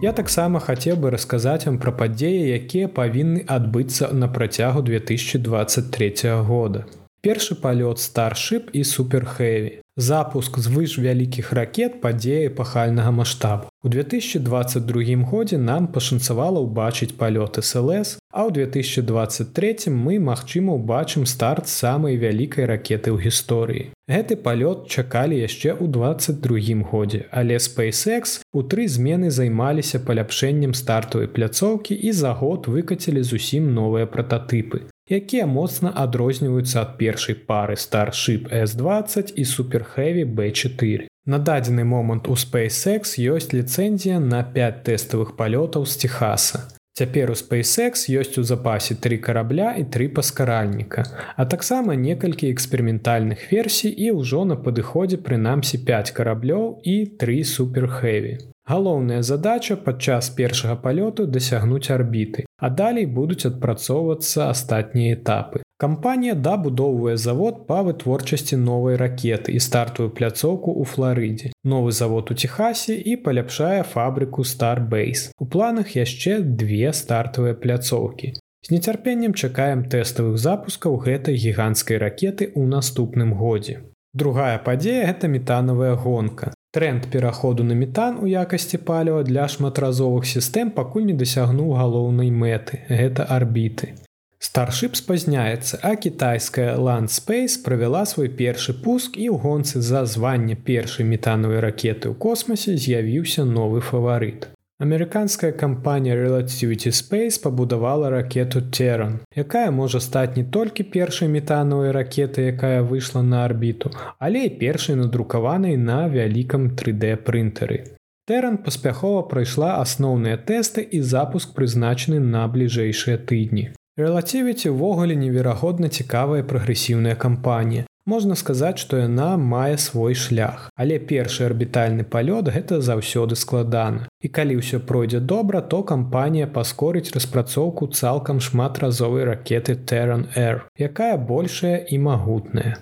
Я 0.02 0.10
таксама 0.10 0.58
хацеў 0.58 0.98
бы 0.98 1.14
расказаць 1.14 1.70
вам 1.70 1.78
пра 1.78 1.94
падзеі, 1.94 2.50
якія 2.50 2.90
павінны 2.90 3.46
адбыцца 3.46 4.10
на 4.10 4.26
працягу 4.26 4.82
2023 4.82 6.34
года. 6.50 6.82
Першы 7.22 7.54
палёт 7.54 8.00
старшып 8.02 8.70
і 8.74 8.80
суперхэві. 8.82 9.78
Запуск 9.96 10.56
звыш 10.58 10.96
вялікіх 10.98 11.52
ракет 11.54 12.00
падзеі 12.02 12.48
пахальнага 12.58 13.12
маштабу. 13.14 13.68
У 13.86 13.88
2022 13.88 15.22
годзе 15.30 15.58
нам 15.58 15.86
пашанцавала 15.86 16.58
ўбачыць 16.58 17.14
палёт 17.14 17.62
СЛС, 17.62 18.18
а 18.34 18.50
ў 18.50 18.66
2023 18.66 19.94
мы, 19.94 20.18
магчыма, 20.18 20.74
убачым 20.74 21.22
старт 21.22 21.70
самай 21.70 22.18
вялікай 22.18 22.66
ракеты 22.66 23.14
ў 23.14 23.22
гісторыі. 23.22 23.94
Гэты 24.10 24.34
палёт 24.42 24.90
чакалі 24.90 25.38
яшчэ 25.38 25.78
ў 25.78 25.86
22 25.94 26.82
годзе, 26.90 27.30
але 27.30 27.62
SpaceX 27.62 28.42
у 28.50 28.66
тры 28.66 28.90
змены 28.90 29.30
займаліся 29.30 30.02
паляпшэннем 30.02 30.74
стартавай 30.74 31.30
пляцоўкі 31.30 31.94
і 31.94 32.10
за 32.10 32.34
год 32.34 32.66
выкацілі 32.66 33.22
зусім 33.22 33.70
новыя 33.78 34.10
прататыпы 34.10 34.90
якія 35.08 35.46
моцна 35.46 35.92
адрозніваюцца 35.94 36.82
ад 36.82 36.98
першай 36.98 37.34
пары 37.34 37.76
старship 37.76 38.50
S20 38.50 39.32
і 39.36 39.44
суперхэві 39.44 40.24
B4. 40.24 41.06
На 41.26 41.38
дадзены 41.38 41.84
момант 41.84 42.28
у 42.28 42.34
SpaceX 42.34 43.18
ёсць 43.18 43.54
ліцэнзія 43.54 44.18
на 44.18 44.42
5 44.42 44.82
тэставых 44.86 45.36
палётаў 45.38 45.86
з 45.86 45.96
Техаса. 46.02 46.68
Цяпер 46.92 47.30
у 47.32 47.34
SpaceX 47.34 48.04
ёсць 48.20 48.36
у 48.36 48.42
запасе 48.44 48.94
тры 49.04 49.16
карабля 49.16 49.70
і 49.80 49.84
тры 49.94 50.08
паскаральніка, 50.12 51.04
а 51.40 51.46
таксама 51.48 51.96
некалькі 51.96 52.50
эксперыментальных 52.52 53.48
версій 53.48 53.88
і 53.88 54.10
ўжо 54.18 54.44
на 54.44 54.58
падыходзе 54.60 55.16
прынамсі 55.28 55.80
5 55.88 56.12
караблёў 56.18 56.66
і 56.84 56.96
тры 57.16 57.38
суперхэві. 57.48 58.34
Галоўная 58.68 59.22
задача 59.24 59.76
падчас 59.76 60.28
першага 60.36 60.76
палёту 60.84 61.24
дасягнуць 61.24 61.88
арбіты, 61.88 62.44
а 62.60 62.68
далей 62.68 63.08
будуць 63.08 63.48
адпрацоўвацца 63.48 64.52
астатнія 64.52 65.16
этапы. 65.16 65.64
Кампанія 65.82 66.34
дабудоўвае 66.38 67.16
завод 67.18 67.56
па 67.66 67.80
вытворчасці 67.82 68.56
новай 68.64 68.94
ракеты 69.00 69.54
і 69.58 69.62
стартую 69.64 70.10
пляцоўку 70.18 70.70
ў 70.78 70.86
Флорыдзе. 70.86 71.48
Новы 71.72 71.90
завод 71.90 72.30
у 72.30 72.36
Техасе 72.42 72.94
і 72.94 73.16
паляпшае 73.24 73.82
фабрыку 73.94 74.44
Starbase. 74.46 75.32
У 75.42 75.48
планах 75.54 75.96
яшчэ 75.96 76.38
две 76.62 76.92
стартавыя 76.94 77.58
пляцоўкі. 77.64 78.30
З 78.62 78.70
нецярпеннем 78.70 79.34
чакаем 79.34 79.82
тэставых 79.94 80.38
запускаў 80.38 81.02
гэтай 81.02 81.34
гіганцкай 81.34 81.98
ракеты 81.98 82.46
ў 82.54 82.62
наступным 82.76 83.34
годзе. 83.34 83.82
Другая 84.14 84.62
падзея 84.62 85.10
гэта 85.10 85.26
метанавая 85.26 85.96
гонка. 85.96 86.54
Тренд 86.70 87.10
пераходу 87.10 87.66
на 87.66 87.74
метан 87.74 88.22
у 88.22 88.30
якасці 88.30 88.78
паліва 88.86 89.26
для 89.26 89.50
шматразовых 89.50 90.30
сістэм 90.30 90.70
пакуль 90.78 91.10
не 91.10 91.18
дасягнуў 91.26 91.74
галоўнай 91.74 92.30
мэты 92.30 92.84
гэта 92.86 93.26
арбіты. 93.26 93.94
Старship 94.42 94.96
спазняецца, 94.98 95.78
а 95.82 95.94
кітайская 95.94 96.74
Landspace 96.76 97.62
правяла 97.62 98.02
свой 98.04 98.28
першы 98.28 98.74
пуск 98.74 99.14
і 99.14 99.30
ў 99.30 99.38
гонцы 99.38 99.78
за 99.78 100.02
званне 100.04 100.56
першай 100.56 101.06
метанавай 101.06 101.62
ракеты 101.62 102.10
ў 102.10 102.18
космосе 102.18 102.74
з'явіўся 102.74 103.44
новы 103.46 103.78
фаварыт. 103.80 104.48
Амерыканская 104.82 105.52
кампанія 105.52 106.16
Relativity 106.18 106.90
Space 106.90 107.38
пабудавала 107.38 108.10
ракету 108.10 108.60
Терран, 108.60 109.20
якая 109.36 109.70
можа 109.70 110.00
стаць 110.00 110.34
не 110.34 110.42
толькі 110.42 110.90
першай 110.90 111.28
метанавай 111.28 111.92
ракеты, 111.94 112.50
якая 112.50 112.82
выйшла 112.82 113.22
на 113.22 113.44
арбіту, 113.44 113.92
але 114.18 114.50
і 114.50 114.56
першай 114.58 114.96
надрукаванай 114.96 115.76
на 115.76 116.08
вялікам 116.08 116.74
3D 116.74 117.14
прынтары. 117.22 117.94
Тэран 118.26 118.58
паспяхова 118.58 119.22
прайшла 119.22 119.78
асноўныя 119.78 120.34
тэсты 120.34 120.82
і 120.82 120.98
запуск 121.00 121.54
прызначаны 121.54 122.18
на 122.18 122.42
бліжэйшыя 122.50 123.22
тыдні. 123.22 123.70
Relativity 123.98 124.72
ўвогуле 124.72 125.12
неверагодна 125.12 125.88
цікавая 125.92 126.40
прагрэсіўная 126.48 127.12
кампанія. 127.12 127.84
Можна 128.08 128.34
сказаць, 128.34 128.78
што 128.82 128.96
яна 128.96 129.36
мае 129.36 129.76
свой 129.78 130.14
шлях, 130.18 130.70
але 130.74 130.96
першы 130.96 131.44
арбітальны 131.44 132.02
палёт 132.02 132.48
гэта 132.48 132.80
заўсёды 132.80 133.36
складана. 133.36 134.08
І 134.24 134.32
калі 134.32 134.58
ўсё 134.58 134.80
пройдзе 134.80 135.20
добра, 135.20 135.60
то 135.60 135.82
кампанія 135.84 136.48
паскорыць 136.48 137.12
распрацоўку 137.12 137.92
цалкам 137.92 138.40
шматразовай 138.40 139.28
ракеты 139.28 139.76
Terran 139.76 140.24
Air, 140.34 140.64
якая 140.80 141.20
большая 141.20 141.84
і 141.84 141.98
магутная. 141.98 142.80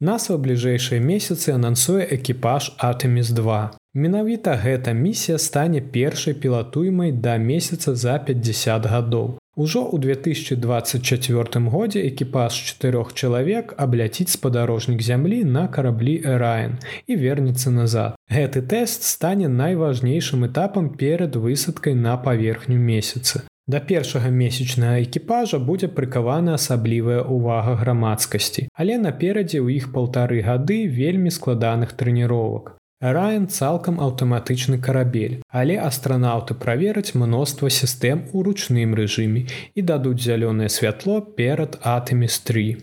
Насва 0.00 0.36
бліжэйшыя 0.36 1.00
месяцы 1.00 1.56
анансуе 1.56 2.04
экіпаж 2.04 2.76
Атэміс 2.78 3.32
2. 3.32 3.79
Менавіта 3.94 4.54
гэта 4.54 4.92
місія 4.94 5.38
стане 5.38 5.80
першай 5.80 6.34
пілатуймай 6.34 7.10
да 7.12 7.36
месяца 7.42 7.94
за 7.98 8.18
50 8.18 8.86
гадоў. 8.86 9.34
Ужо 9.56 9.82
ў 9.82 9.98
2024 9.98 11.66
годзе 11.74 12.06
экіпаж 12.06 12.54
чатырох 12.54 13.10
чалавек 13.18 13.74
абляціць 13.74 14.30
спадарожнік 14.30 15.02
зямлі 15.02 15.42
на 15.42 15.66
караблі 15.66 16.22
Эраен 16.22 16.78
і 17.10 17.18
вернецца 17.18 17.74
назад. 17.74 18.14
Гэты 18.30 18.62
тэст 18.62 19.02
стане 19.02 19.50
найважнейшым 19.50 20.46
этапам 20.46 20.94
перад 20.94 21.34
высадкай 21.34 21.98
на 21.98 22.14
паверхню 22.16 22.78
месяца. 22.78 23.42
Да 23.66 23.80
першага 23.82 24.30
месячнага 24.30 25.02
экіпажа 25.02 25.58
будзе 25.58 25.90
прыкавана 25.90 26.54
асаблівая 26.54 27.26
ўвага 27.26 27.74
грамадскасці, 27.82 28.70
але 28.70 29.02
наперадзе 29.02 29.58
ў 29.58 29.82
іх 29.82 29.90
паўтары 29.90 30.46
гады 30.46 30.86
вельмі 30.86 31.34
складаных 31.34 31.98
трэніровак. 31.98 32.78
Раен 33.00 33.48
цалкам 33.48 33.96
аўтаматычны 33.96 34.76
карабель, 34.76 35.40
але 35.48 35.78
астранаўты 35.80 36.52
правераць 36.52 37.14
мноства 37.16 37.70
сістэм 37.72 38.26
у 38.36 38.42
ручным 38.44 38.92
рэжыме 38.98 39.46
і 39.74 39.80
дадуць 39.90 40.20
зялёнае 40.20 40.68
святло 40.68 41.22
перад 41.38 41.78
атэміс3. 41.80 42.76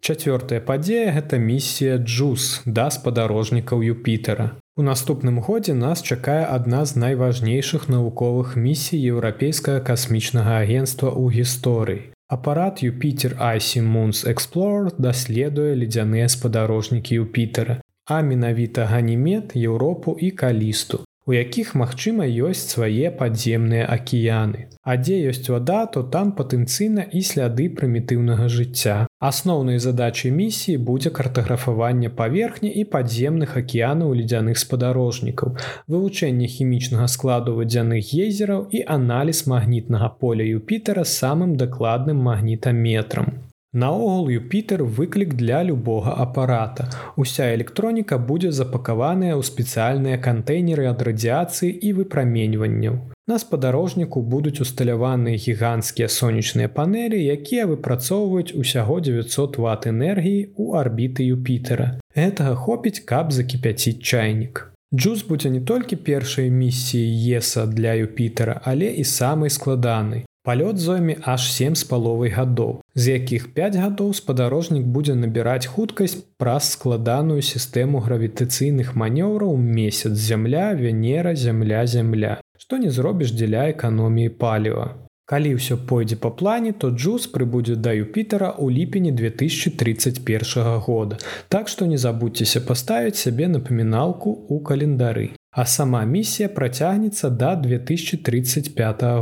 Чацвёртая 0.00 0.60
падзея 0.62 1.10
гэта 1.18 1.42
місія 1.42 1.98
Джус 1.98 2.62
да 2.64 2.86
спадарожнікаў 2.94 3.82
Юпітера. 3.82 4.54
У 4.78 4.86
наступным 4.86 5.42
годзе 5.42 5.74
нас 5.74 6.00
чакае 6.00 6.46
адна 6.46 6.86
з 6.86 6.94
найважнейшых 6.94 7.90
навуковых 7.90 8.54
місій 8.54 9.02
еўрапейскага 9.02 9.82
касмічнага 9.82 10.62
агенства 10.62 11.10
ў 11.10 11.42
гісторыі. 11.42 12.14
Апарат 12.30 12.86
Юпітер 12.86 13.34
Айсі 13.42 13.82
Мунс 13.82 14.22
Explorer 14.24 14.94
даследуе 14.96 15.74
ледзяныя 15.74 16.30
спадарожнікі 16.30 17.18
Юпітера, 17.26 17.82
а 18.10 18.20
менавіта 18.26 18.84
ганімет 18.90 19.52
Еўропу 19.56 20.16
і 20.20 20.30
калісту, 20.30 20.98
у 21.26 21.32
якіх 21.32 21.68
магчыма 21.78 22.24
ёсць 22.26 22.72
свае 22.74 23.10
падземныя 23.18 23.86
акіяны. 23.86 24.66
А 24.82 24.96
дзе 24.98 25.18
ёсць 25.30 25.46
вада, 25.52 25.86
то 25.94 26.02
там 26.02 26.32
патэнцыйна 26.34 27.04
і 27.06 27.22
сляды 27.28 27.68
прымітыўнага 27.76 28.48
жыцця. 28.54 28.96
Асноўнай 29.30 29.78
задачай 29.84 30.34
місіі 30.34 30.82
будзе 30.88 31.12
картаграфаванне 31.18 32.10
паверхні 32.22 32.72
і 32.82 32.82
падземных 32.94 33.54
акіянаў 33.60 34.10
ледзяных 34.18 34.58
спадарожнікаў, 34.58 35.54
вывучэнне 35.86 36.50
хімічнага 36.56 37.06
складу 37.14 37.54
вадзяных 37.60 38.10
езераў 38.26 38.66
і 38.74 38.82
аналіз 38.96 39.44
магнітнага 39.54 40.10
поля 40.24 40.48
Юпітера 40.50 41.06
самым 41.06 41.54
дакладным 41.62 42.26
магнітаметрам. 42.26 43.49
Наогул 43.72 44.28
Юпітер 44.30 44.82
выклік 44.82 45.34
для 45.34 45.62
любога 45.62 46.14
апарата. 46.18 46.90
Уся 47.16 47.54
электроніка 47.54 48.18
будзе 48.18 48.50
запакаваная 48.50 49.38
ў 49.38 49.46
спецыяльныя 49.46 50.18
кантэйнеры 50.18 50.88
ад 50.90 51.04
радыяцыі 51.06 51.70
і 51.70 51.92
выпраменьванняў. 52.00 52.96
На 53.30 53.38
спадарожніку 53.38 54.22
будуць 54.26 54.58
усталяваныя 54.64 55.38
гіганцкія 55.38 56.08
сонечныя 56.10 56.66
панелі, 56.66 57.22
якія 57.22 57.70
выпрацоўваюць 57.70 58.58
усяго 58.58 58.98
900 58.98 59.62
ватт 59.62 59.86
энергіі 59.86 60.50
ў 60.58 60.74
арбіты 60.82 61.30
Юпітера. 61.30 62.02
Гэтага 62.18 62.58
хопіць, 62.58 63.06
каб 63.06 63.30
закіпяціць 63.30 64.02
чайнік. 64.02 64.66
Джуз 64.90 65.22
будзе 65.22 65.54
не 65.54 65.60
толькі 65.62 65.94
першай 65.94 66.50
місіі 66.50 67.38
ЕСа 67.38 67.70
для 67.70 67.94
Юпітера, 67.94 68.60
але 68.64 68.90
і 68.98 69.06
самай 69.06 69.50
складанай. 69.50 70.26
Палёт 70.42 70.78
зойме 70.78 71.16
аж 71.22 71.52
сем 71.52 71.74
з 71.76 71.84
паловай 71.84 72.30
гадоў, 72.32 72.80
з 72.94 73.08
якіх 73.08 73.54
5 73.54 73.76
гадоў 73.76 74.14
спадарожнік 74.14 74.86
будзе 74.86 75.14
набіраць 75.14 75.66
хуткасць 75.66 76.16
праз 76.38 76.72
складаную 76.76 77.42
сістэму 77.42 78.00
гравітацыйных 78.06 78.96
манёўраў 78.96 79.56
месяц 79.56 80.12
зямля, 80.12 80.72
венера, 80.74 81.34
зямля, 81.34 81.86
зямля, 81.86 82.40
што 82.58 82.78
не 82.78 82.90
зробіш 82.90 83.30
дзеля 83.36 83.70
эканоміі 83.70 84.34
паліва. 84.42 84.90
Калі 85.30 85.50
ўсё 85.54 85.76
пойдзе 85.86 86.16
па 86.18 86.30
плане, 86.34 86.72
то 86.74 86.90
Джуз 86.90 87.30
прыбудзе 87.30 87.76
да 87.78 87.94
Юпітера 87.94 88.50
ў 88.50 88.66
ліпені 88.74 89.14
2031 89.14 90.82
года. 90.82 91.22
Так 91.46 91.70
што 91.70 91.86
не 91.86 91.98
забудзьцеся 92.02 92.58
паставіць 92.66 93.22
сябе 93.22 93.46
напаміналку 93.46 94.34
ў 94.50 94.58
календары. 94.66 95.30
А 95.54 95.66
сама 95.70 96.02
місія 96.02 96.50
працягнецца 96.50 97.30
да 97.30 97.54
2035 97.54 98.74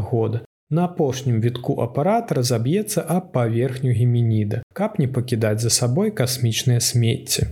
года. 0.08 0.47
На 0.70 0.84
апошнім 0.84 1.40
вітку 1.40 1.78
апарат 1.80 2.32
разаб'ецца 2.36 3.04
аб 3.08 3.32
паверхню 3.32 3.92
геменіда, 3.96 4.62
каб 4.76 4.98
не 5.00 5.08
пакідаць 5.08 5.60
за 5.64 5.70
сабой 5.72 6.10
касмічныя 6.12 6.80
смецці. 6.80 7.46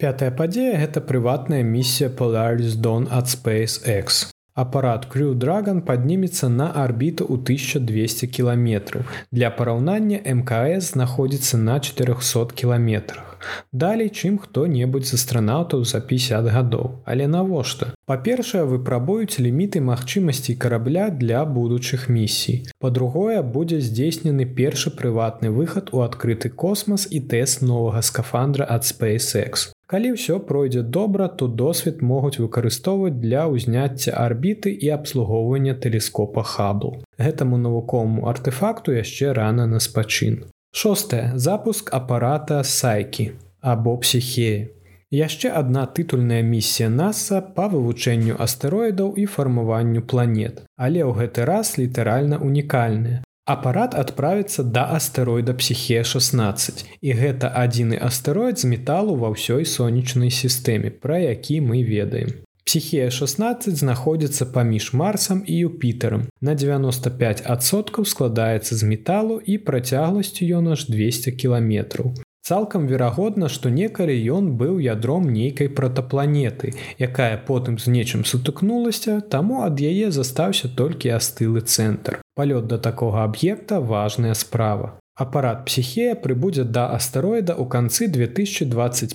Пятая 0.00 0.30
падзея 0.32 0.78
гэта 0.80 1.04
прыватная 1.04 1.60
місія 1.60 2.08
Polaris 2.08 2.80
Don 2.80 3.04
ад 3.12 3.28
SpaceX. 3.28 4.33
Апарат 4.54 5.08
Crew 5.10 5.34
Dragon 5.34 5.80
паднімецца 5.82 6.46
на 6.48 6.68
арбіту 6.78 7.26
ў 7.26 7.42
1200 7.42 8.30
кіламетраў. 8.30 9.02
Для 9.34 9.50
параўнання 9.50 10.22
МКС 10.22 10.94
знаходзіцца 10.94 11.58
на 11.58 11.80
400 11.80 12.54
кіламетрах. 12.54 13.34
Далей, 13.72 14.14
чым 14.14 14.38
хто-небудзь 14.38 15.10
з 15.10 15.18
астранаўтаў 15.18 15.82
за 15.82 15.98
50 15.98 16.46
гадоў. 16.54 17.02
Але 17.04 17.26
навошта? 17.26 17.90
Па-першае, 18.06 18.62
выпрабуюць 18.62 19.42
ліміты 19.42 19.82
магчымасцей 19.82 20.54
карабля 20.54 21.10
для 21.10 21.42
будучых 21.44 22.06
місій. 22.08 22.62
Па-другое, 22.78 23.42
будзе 23.42 23.82
здзейснены 23.82 24.46
першы 24.46 24.94
прыватны 24.94 25.50
выхад 25.50 25.90
у 25.90 26.06
адкрыты 26.06 26.48
космас 26.48 27.10
і 27.10 27.26
тэст 27.26 27.66
новага 27.66 28.06
скафандра 28.06 28.62
ад 28.70 28.86
SpaceX. 28.86 29.73
Калі 29.86 30.16
ўсё 30.16 30.40
пройдзе 30.40 30.82
добра, 30.82 31.28
то 31.28 31.46
досвед 31.46 32.00
могуць 32.00 32.40
выкарыстоўваць 32.40 33.20
для 33.20 33.44
ўзняцця 33.52 34.16
арбіты 34.16 34.72
і 34.72 34.88
абслугоўвання 34.96 35.74
тэлескопа 35.76 36.42
хабл. 36.42 37.04
Гэтаму 37.20 37.60
навуковаму 37.60 38.24
артефакту 38.32 38.96
яшчэ 38.96 39.36
рана 39.36 39.66
на 39.68 39.80
спачын. 39.80 40.44
Шостае 40.72 41.36
запуск 41.36 41.92
апарата 41.92 42.64
сайкі 42.64 43.32
або 43.60 43.98
псіхеі. 44.00 44.72
Яшчэ 45.14 45.52
адна 45.52 45.84
тытульная 45.86 46.40
місія 46.42 46.88
NASAа 46.90 47.44
па 47.56 47.68
вывучэнню 47.70 48.40
астэроідаў 48.40 49.12
і 49.20 49.26
фармаванню 49.30 50.02
планет, 50.02 50.64
але 50.74 51.04
ў 51.04 51.12
гэты 51.20 51.44
раз 51.44 51.76
літаральна 51.78 52.40
унікальная. 52.40 53.20
Апарат 53.44 53.92
адправіцца 53.92 54.62
да 54.64 54.82
астэроіда 54.96 55.52
псіхе 55.60 56.00
16 56.00 56.78
і 57.04 57.16
гэта 57.18 57.50
адзіны 57.62 57.98
астэроід 58.00 58.56
з 58.62 58.70
металу 58.72 59.16
ва 59.20 59.28
ўсёй 59.36 59.68
сонечнай 59.68 60.32
сістэме, 60.32 60.88
пра 60.88 61.20
які 61.20 61.60
мы 61.60 61.84
ведаем. 61.84 62.40
Псіхія 62.64 63.10
16 63.12 63.76
знаходзіцца 63.76 64.48
паміж 64.48 64.96
марсам 64.96 65.44
і 65.44 65.58
юпітером. 65.68 66.24
На 66.40 66.56
95соткаў 66.56 68.08
складаецца 68.08 68.80
з 68.80 68.82
металу 68.82 69.36
і 69.44 69.60
працягласцю 69.60 70.48
ён 70.48 70.72
аж 70.72 70.88
200 70.88 71.36
кіламетраў. 71.36 72.16
Цалкам 72.40 72.88
верагодна, 72.88 73.52
што 73.52 73.68
некалі 73.68 74.16
ён 74.32 74.56
быў 74.56 74.80
ядром 74.80 75.28
нейкай 75.28 75.68
протапланеты, 75.68 76.72
якая 76.96 77.36
потым 77.36 77.76
з 77.76 77.92
нечым 77.92 78.24
сутыкнулася, 78.24 79.20
таму 79.20 79.64
ад 79.68 79.80
яе 79.80 80.08
застаўся 80.08 80.72
толькі 80.72 81.12
астылы 81.12 81.60
цэнтр. 81.60 82.23
Палёт 82.34 82.66
да 82.66 82.78
такога 82.78 83.24
аб'екта 83.24 83.80
важная 83.80 84.34
справа. 84.34 84.98
Апарат 85.14 85.60
псіхея 85.66 86.14
прыбудзе 86.18 86.64
да 86.66 86.88
астэроіда 86.90 87.54
ў 87.54 87.70
канцы 87.70 88.10
2025 88.10 89.14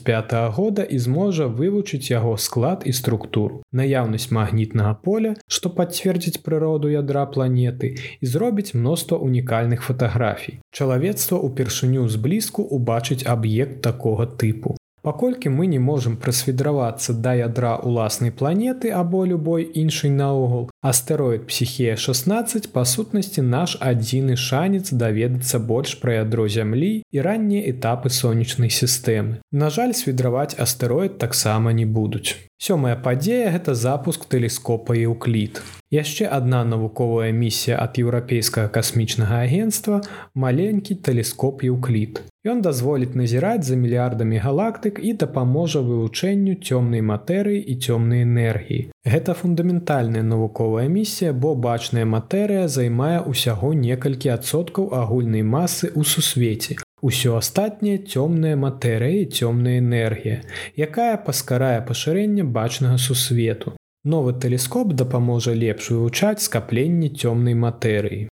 года 0.56 0.88
і 0.88 0.96
зможа 0.96 1.52
вывучыць 1.52 2.08
яго 2.08 2.38
склад 2.40 2.88
і 2.88 2.96
структуру. 2.96 3.60
Наяўнасць 3.76 4.32
магнітнага 4.32 4.96
поля, 5.04 5.36
што 5.52 5.68
пацвердзіць 5.68 6.40
прыроду 6.48 6.88
ядра 6.88 7.28
планеты 7.28 8.00
і 8.00 8.26
зробіць 8.26 8.72
мноства 8.72 9.20
унікальных 9.20 9.84
фатаграфій. 9.84 10.64
Чалавецтва 10.72 11.44
ўпершыню 11.44 12.08
зблізку 12.08 12.64
убачыць 12.64 13.28
аб'ект 13.28 13.84
такога 13.84 14.32
тыпу. 14.32 14.79
Паколькі 15.02 15.50
мы 15.50 15.68
не 15.68 15.80
можам 15.80 16.18
прасвідравацца 16.18 17.14
да 17.14 17.34
ядра 17.40 17.78
ўласнай 17.80 18.32
планеты 18.32 18.92
або 18.92 19.24
любой 19.24 19.64
іншай 19.64 20.12
наогул, 20.12 20.68
астэроід 20.84 21.48
псіхія 21.48 21.96
16 21.96 22.72
па 22.74 22.84
сутнасці 22.84 23.42
наш 23.42 23.78
адзіны 23.80 24.36
шанец 24.36 24.92
даведацца 24.92 25.60
больш 25.60 25.96
пра 26.04 26.20
ядро 26.20 26.50
зямлі 26.52 26.92
і 27.12 27.18
раннія 27.22 27.72
этапы 27.72 28.12
сонечнай 28.12 28.70
сістэмы. 28.70 29.40
На 29.52 29.70
жаль, 29.70 29.96
свідраваць 29.96 30.60
астэроід 30.60 31.18
таксама 31.18 31.72
не 31.72 31.86
будуць. 31.86 32.49
Сёмая 32.60 32.96
падзея 33.00 33.52
гэта 33.56 33.72
запуск 33.72 34.26
тэлескопа 34.28 34.92
Еўклід. 34.92 35.62
Яшчэ 35.96 36.28
адна 36.28 36.66
навуковая 36.68 37.32
місія 37.32 37.78
ад 37.80 37.96
еўрапейскага 38.02 38.68
касмічнага 38.68 39.38
агенства 39.48 40.02
маленькі 40.36 41.00
тэлескоп 41.08 41.64
Еўклід. 41.64 42.20
Ён 42.44 42.60
дазволіць 42.60 43.16
назіраць 43.16 43.64
за 43.64 43.80
мільярдамі 43.80 44.44
галактык 44.44 45.00
і 45.00 45.16
дапаможа 45.24 45.80
вывучэнню 45.80 46.60
цёмнай 46.60 47.00
матэрыі 47.00 47.64
і 47.64 47.80
цёмнай 47.80 48.28
энергіі. 48.28 48.92
Гэта 49.08 49.40
фундаментальная 49.40 50.24
навуковая 50.24 50.88
місія, 50.92 51.32
бо 51.32 51.56
бачная 51.56 52.04
матэрыя 52.04 52.68
займае 52.68 53.24
ўсяго 53.24 53.72
некалькі 53.72 54.36
адсоткаў 54.36 54.92
агульнай 55.00 55.48
масы 55.48 55.88
ў 55.96 56.04
сусвеце, 56.04 56.80
Усё 57.02 57.38
астатняе 57.40 57.98
цёмная 57.98 58.56
матэрыя 58.60 59.24
і 59.24 59.30
цёмная 59.32 59.80
энергія, 59.80 60.44
якая 60.76 61.16
паскарае 61.28 61.80
пашырэнне 61.88 62.44
бачнага 62.44 62.98
сусвету. 63.00 63.76
Новы 64.04 64.34
тэлескоп 64.34 64.92
дапаможа 65.00 65.54
лепш 65.54 65.92
вывучаць 65.92 66.44
скапленне 66.44 67.10
цёмнай 67.10 67.56
матэрыі. 67.56 68.28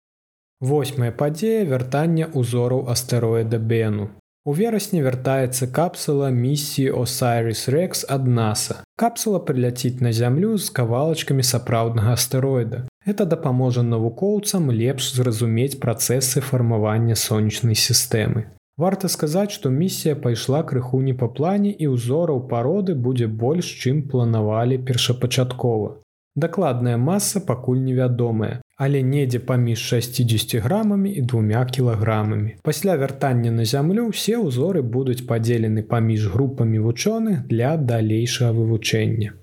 Восьмая 0.62 1.10
падзея 1.10 1.66
вяртання 1.66 2.30
ўзораў 2.38 2.86
астэроіда 2.94 3.58
Бену. 3.58 4.10
У 4.44 4.52
верасні 4.58 5.02
вяртаецца 5.02 5.66
капсула 5.70 6.28
місіі 6.34 6.90
Осайрис 6.90 7.68
Рекс 7.70 8.00
ад 8.10 8.24
NASAа. 8.26 8.82
Капсула 8.98 9.38
прыляціць 9.38 10.02
на 10.02 10.10
зямлю 10.10 10.58
з 10.58 10.66
кавалачкамі 10.78 11.46
сапраўднага 11.46 12.16
астэроіда. 12.18 12.80
Гэта 13.06 13.26
дапаможа 13.34 13.86
навукоўцам 13.86 14.66
лепш 14.74 15.12
зразумець 15.14 15.78
працэсы 15.78 16.42
фармавання 16.42 17.14
сонечнай 17.14 17.78
сістэмы. 17.78 18.42
Варта 18.74 19.06
сказаць, 19.06 19.54
што 19.54 19.70
місія 19.70 20.18
пайшла 20.18 20.66
крыху 20.66 20.98
не 21.06 21.14
па 21.14 21.30
плане 21.30 21.70
і 21.70 21.94
ўзораў 21.94 22.42
пароды 22.50 22.98
будзе 22.98 23.30
больш, 23.30 23.70
чым 23.78 24.02
планавалі 24.10 24.82
першапачаткова. 24.90 26.02
Дакладная 26.34 26.96
маса 26.96 27.40
пакуль 27.40 27.80
невядомая, 27.84 28.62
але 28.76 29.02
недзе 29.02 29.38
паміж 29.38 29.78
60 29.78 30.54
грамамі 30.64 31.10
і 31.12 31.22
двумя 31.22 31.64
кілаграмамі. 31.64 32.56
Пасля 32.62 32.96
вяртання 32.96 33.50
на 33.52 33.64
зямлю 33.68 34.08
ўсе 34.08 34.40
ўзоры 34.40 34.80
будуць 34.80 35.28
падзелены 35.28 35.84
паміж 35.84 36.32
групамі 36.32 36.80
вучоных 36.80 37.44
для 37.52 37.76
далейшага 37.76 38.56
вывучэння. 38.56 39.36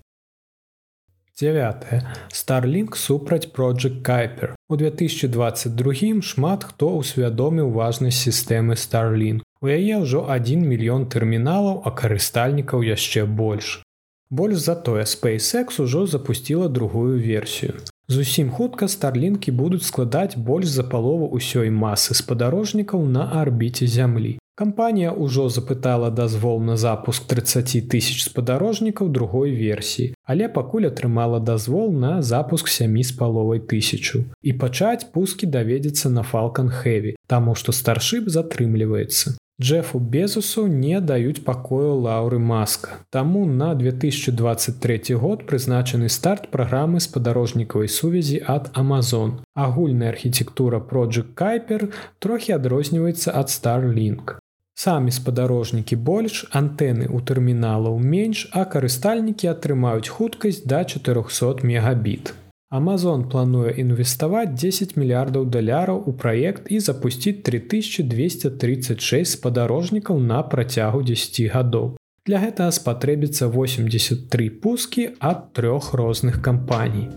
9 1.39 1.86
Starlink 2.34 2.95
супраць 2.95 3.47
Project 3.47 4.02
Кайпер. 4.02 4.56
У 4.67 4.75
2022 4.75 6.21
шмат 6.21 6.63
хто 6.63 6.97
ўсвядоміў 6.97 7.69
важнасць 7.69 8.25
сістэмы 8.25 8.73
Starlink. 8.73 9.45
У 9.62 9.69
яе 9.69 10.02
ўжо 10.02 10.25
1 10.25 10.65
мільён 10.65 11.06
тэрміналаў, 11.06 11.86
а 11.86 11.93
карыстальнікаў 11.93 12.84
яшчэ 12.84 13.23
больш. 13.23 13.86
Больш 14.31 14.57
затое 14.57 15.03
SpaceX 15.03 15.81
ужо 15.81 16.05
запусціла 16.07 16.67
другую 16.67 17.19
версію. 17.19 17.73
Зусім 18.07 18.49
хутка 18.49 18.87
старлінкі 18.87 19.51
будуць 19.51 19.83
складаць 19.83 20.35
больш 20.37 20.67
за 20.67 20.83
палову 20.83 21.29
ўсёй 21.33 21.69
масы 21.69 22.13
спадарожнікаў 22.13 23.05
на 23.05 23.25
арбіце 23.41 23.87
зямлі. 23.87 24.37
Кампанія 24.55 25.11
ўжо 25.17 25.49
запытала 25.49 26.11
дазвол 26.11 26.61
на 26.61 26.77
запуск 26.77 27.25
30 27.25 27.89
тысяч 27.89 28.23
спадарожнікаў 28.29 29.09
другой 29.09 29.51
версіі, 29.51 30.13
але 30.25 30.49
пакуль 30.49 30.85
атрымала 30.85 31.39
дазвол 31.39 31.93
на 31.93 32.21
запуск 32.21 32.67
сямі 32.67 33.03
з 33.03 33.11
паловай 33.11 33.59
тысячу. 33.59 34.25
І 34.43 34.53
пачаць 34.53 35.09
пускі 35.09 35.47
даведзецца 35.47 36.09
на 36.09 36.23
фалкан 36.23 36.69
хэві, 36.69 37.15
таму 37.25 37.55
што 37.55 37.71
старшып 37.71 38.29
затрымліваецца. 38.29 39.39
Джефу 39.62 40.00
Безусу 40.00 40.67
не 40.67 41.02
даюць 41.02 41.43
пакою 41.43 41.95
лаўры 42.00 42.39
маска. 42.39 43.04
Таму 43.10 43.45
на 43.45 43.76
2023 43.76 45.15
год 45.15 45.43
прызначаны 45.45 46.08
старт 46.08 46.48
праграмы 46.48 47.00
спадарожнікавай 47.00 47.88
сувязі 47.88 48.39
ад 48.48 48.72
Amazon. 48.74 49.43
Агульная 49.56 50.10
архітэктура 50.15 50.80
Project 50.80 51.36
Кайпер 51.36 51.91
трохі 52.19 52.56
адрозніваецца 52.56 53.36
ад 53.36 53.52
Starlink. 53.52 54.39
Самі 54.80 55.12
спадарожнікі 55.12 55.95
больш, 55.95 56.48
антэны 56.56 57.12
ў 57.12 57.19
тэрміналаў 57.19 58.00
менш, 58.00 58.48
а 58.56 58.63
карыстальнікі 58.63 59.52
атрымаюць 59.52 60.08
хуткасць 60.08 60.63
да 60.63 60.86
400 60.88 61.67
мегабіт. 61.67 62.32
Амазон 62.69 63.23
плануе 63.29 63.71
інвеставаць 63.82 64.51
10 64.53 64.91
мільярдаў 64.93 65.45
даляраў 65.49 66.03
у 66.05 66.12
праект 66.13 66.67
і 66.69 66.77
запусціць 66.79 67.41
3236 67.41 69.32
спадарожнікаў 69.32 70.19
на 70.21 70.43
працягу 70.43 71.01
10 71.01 71.49
гадоў. 71.49 71.88
Для 72.29 72.38
гэтага 72.38 72.69
спатрэбіцца 72.69 73.49
83 73.49 74.49
пускі 74.62 75.08
ад 75.17 75.49
трох 75.58 75.93
розных 75.97 76.45
кампаній. 76.45 77.10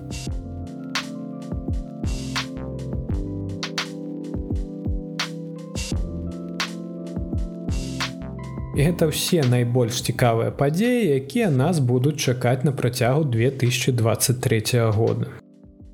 І 8.73 8.89
гэта 8.89 9.13
ўсе 9.13 9.45
найбольш 9.45 10.01
цікавыя 10.01 10.49
падзеі, 10.49 11.13
якія 11.21 11.53
нас 11.53 11.77
будуць 11.77 12.17
чакаць 12.17 12.65
на 12.65 12.73
працягу 12.73 13.29
2023 13.29 14.89
года. 14.97 15.42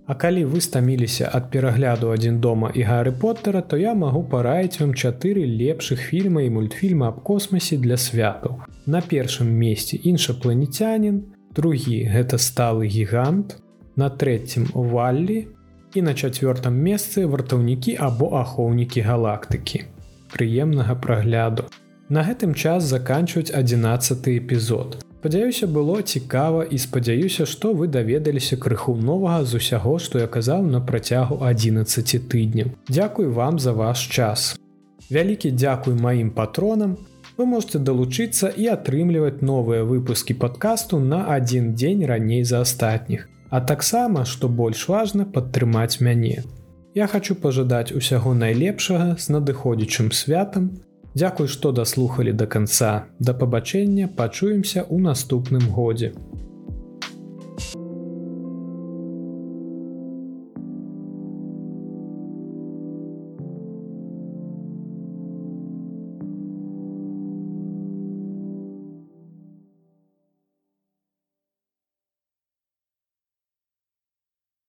А 0.08 0.14
калі 0.14 0.44
вы 0.48 0.60
стаміліся 0.64 1.28
ад 1.36 1.50
перагляду 1.52 2.08
адзін 2.08 2.38
дома 2.40 2.70
і 2.72 2.84
гары 2.88 3.12
поттера, 3.12 3.60
то 3.60 3.76
я 3.76 3.92
магу 3.92 4.22
параіць 4.24 4.80
вам 4.80 4.94
чатыры 4.96 5.44
лепшых 5.44 6.00
фільма 6.00 6.42
і 6.42 6.50
мультфільма 6.50 7.08
аб 7.12 7.18
космасе 7.22 7.76
для 7.76 8.00
святаў. 8.00 8.64
На 8.86 9.02
першым 9.04 9.52
месці 9.52 10.00
іншапланецянін, 10.08 11.18
другі 11.52 11.98
гэта 12.08 12.40
сталы 12.40 12.88
гігант, 12.88 13.60
на 14.00 14.08
трэцім 14.08 14.72
валлі 14.72 15.44
і 15.92 16.02
на 16.08 16.16
чацвёртым 16.16 16.72
месцы 16.88 17.26
вартаўнікі 17.28 17.98
або 18.00 18.32
ахоўнікі 18.40 19.04
галактыкі. 19.04 19.84
Прыемнага 20.32 20.96
прагляду. 20.96 21.68
На 22.08 22.24
гэтым 22.24 22.56
час 22.56 22.88
заканчваюць 22.88 23.52
11 23.52 24.28
эпізод. 24.40 25.04
Спадзяюся 25.28 25.66
было 25.66 26.00
цікава 26.02 26.64
і 26.64 26.78
спадзяюся, 26.80 27.44
што 27.44 27.74
вы 27.76 27.86
даведаліся 27.92 28.56
крыху 28.56 28.94
новага 28.96 29.44
з 29.44 29.60
усяго, 29.60 29.98
што 30.00 30.22
я 30.22 30.26
казаў 30.26 30.62
на 30.64 30.80
працягу 30.80 31.36
11 31.44 32.14
тыдняў. 32.32 32.70
Дзякуй 32.88 33.28
вам 33.28 33.58
за 33.58 33.74
ваш 33.76 34.06
час. 34.08 34.56
Вялікі 35.12 35.50
дзякуй 35.52 36.00
маім 36.00 36.30
патронам. 36.30 36.96
Вы 37.36 37.44
можете 37.44 37.76
далучыцца 37.76 38.48
і 38.56 38.72
атрымліваць 38.72 39.44
новыя 39.44 39.84
выпускі 39.84 40.32
падкасту 40.32 40.96
на 40.96 41.20
адзін 41.36 41.74
дзень 41.76 42.08
раней 42.08 42.40
за 42.44 42.64
астатніх. 42.64 43.28
А 43.50 43.60
таксама, 43.60 44.24
што 44.24 44.48
больш 44.48 44.88
важна 44.88 45.28
падтрымаць 45.28 46.00
мяне. 46.00 46.40
Я 46.94 47.06
хочу 47.06 47.36
пажадаць 47.36 47.92
усяго 47.92 48.32
найлепшага 48.32 49.20
з 49.20 49.28
надыходзячым 49.28 50.08
святам, 50.08 50.72
Дзякуй, 51.14 51.48
што 51.48 51.72
даслухалі 51.72 52.32
да 52.32 52.46
канца. 52.46 53.08
Да 53.18 53.32
пабачэння 53.32 54.08
пачуемся 54.16 54.84
ў 54.84 55.00
наступным 55.00 55.70
годзе. 55.72 56.12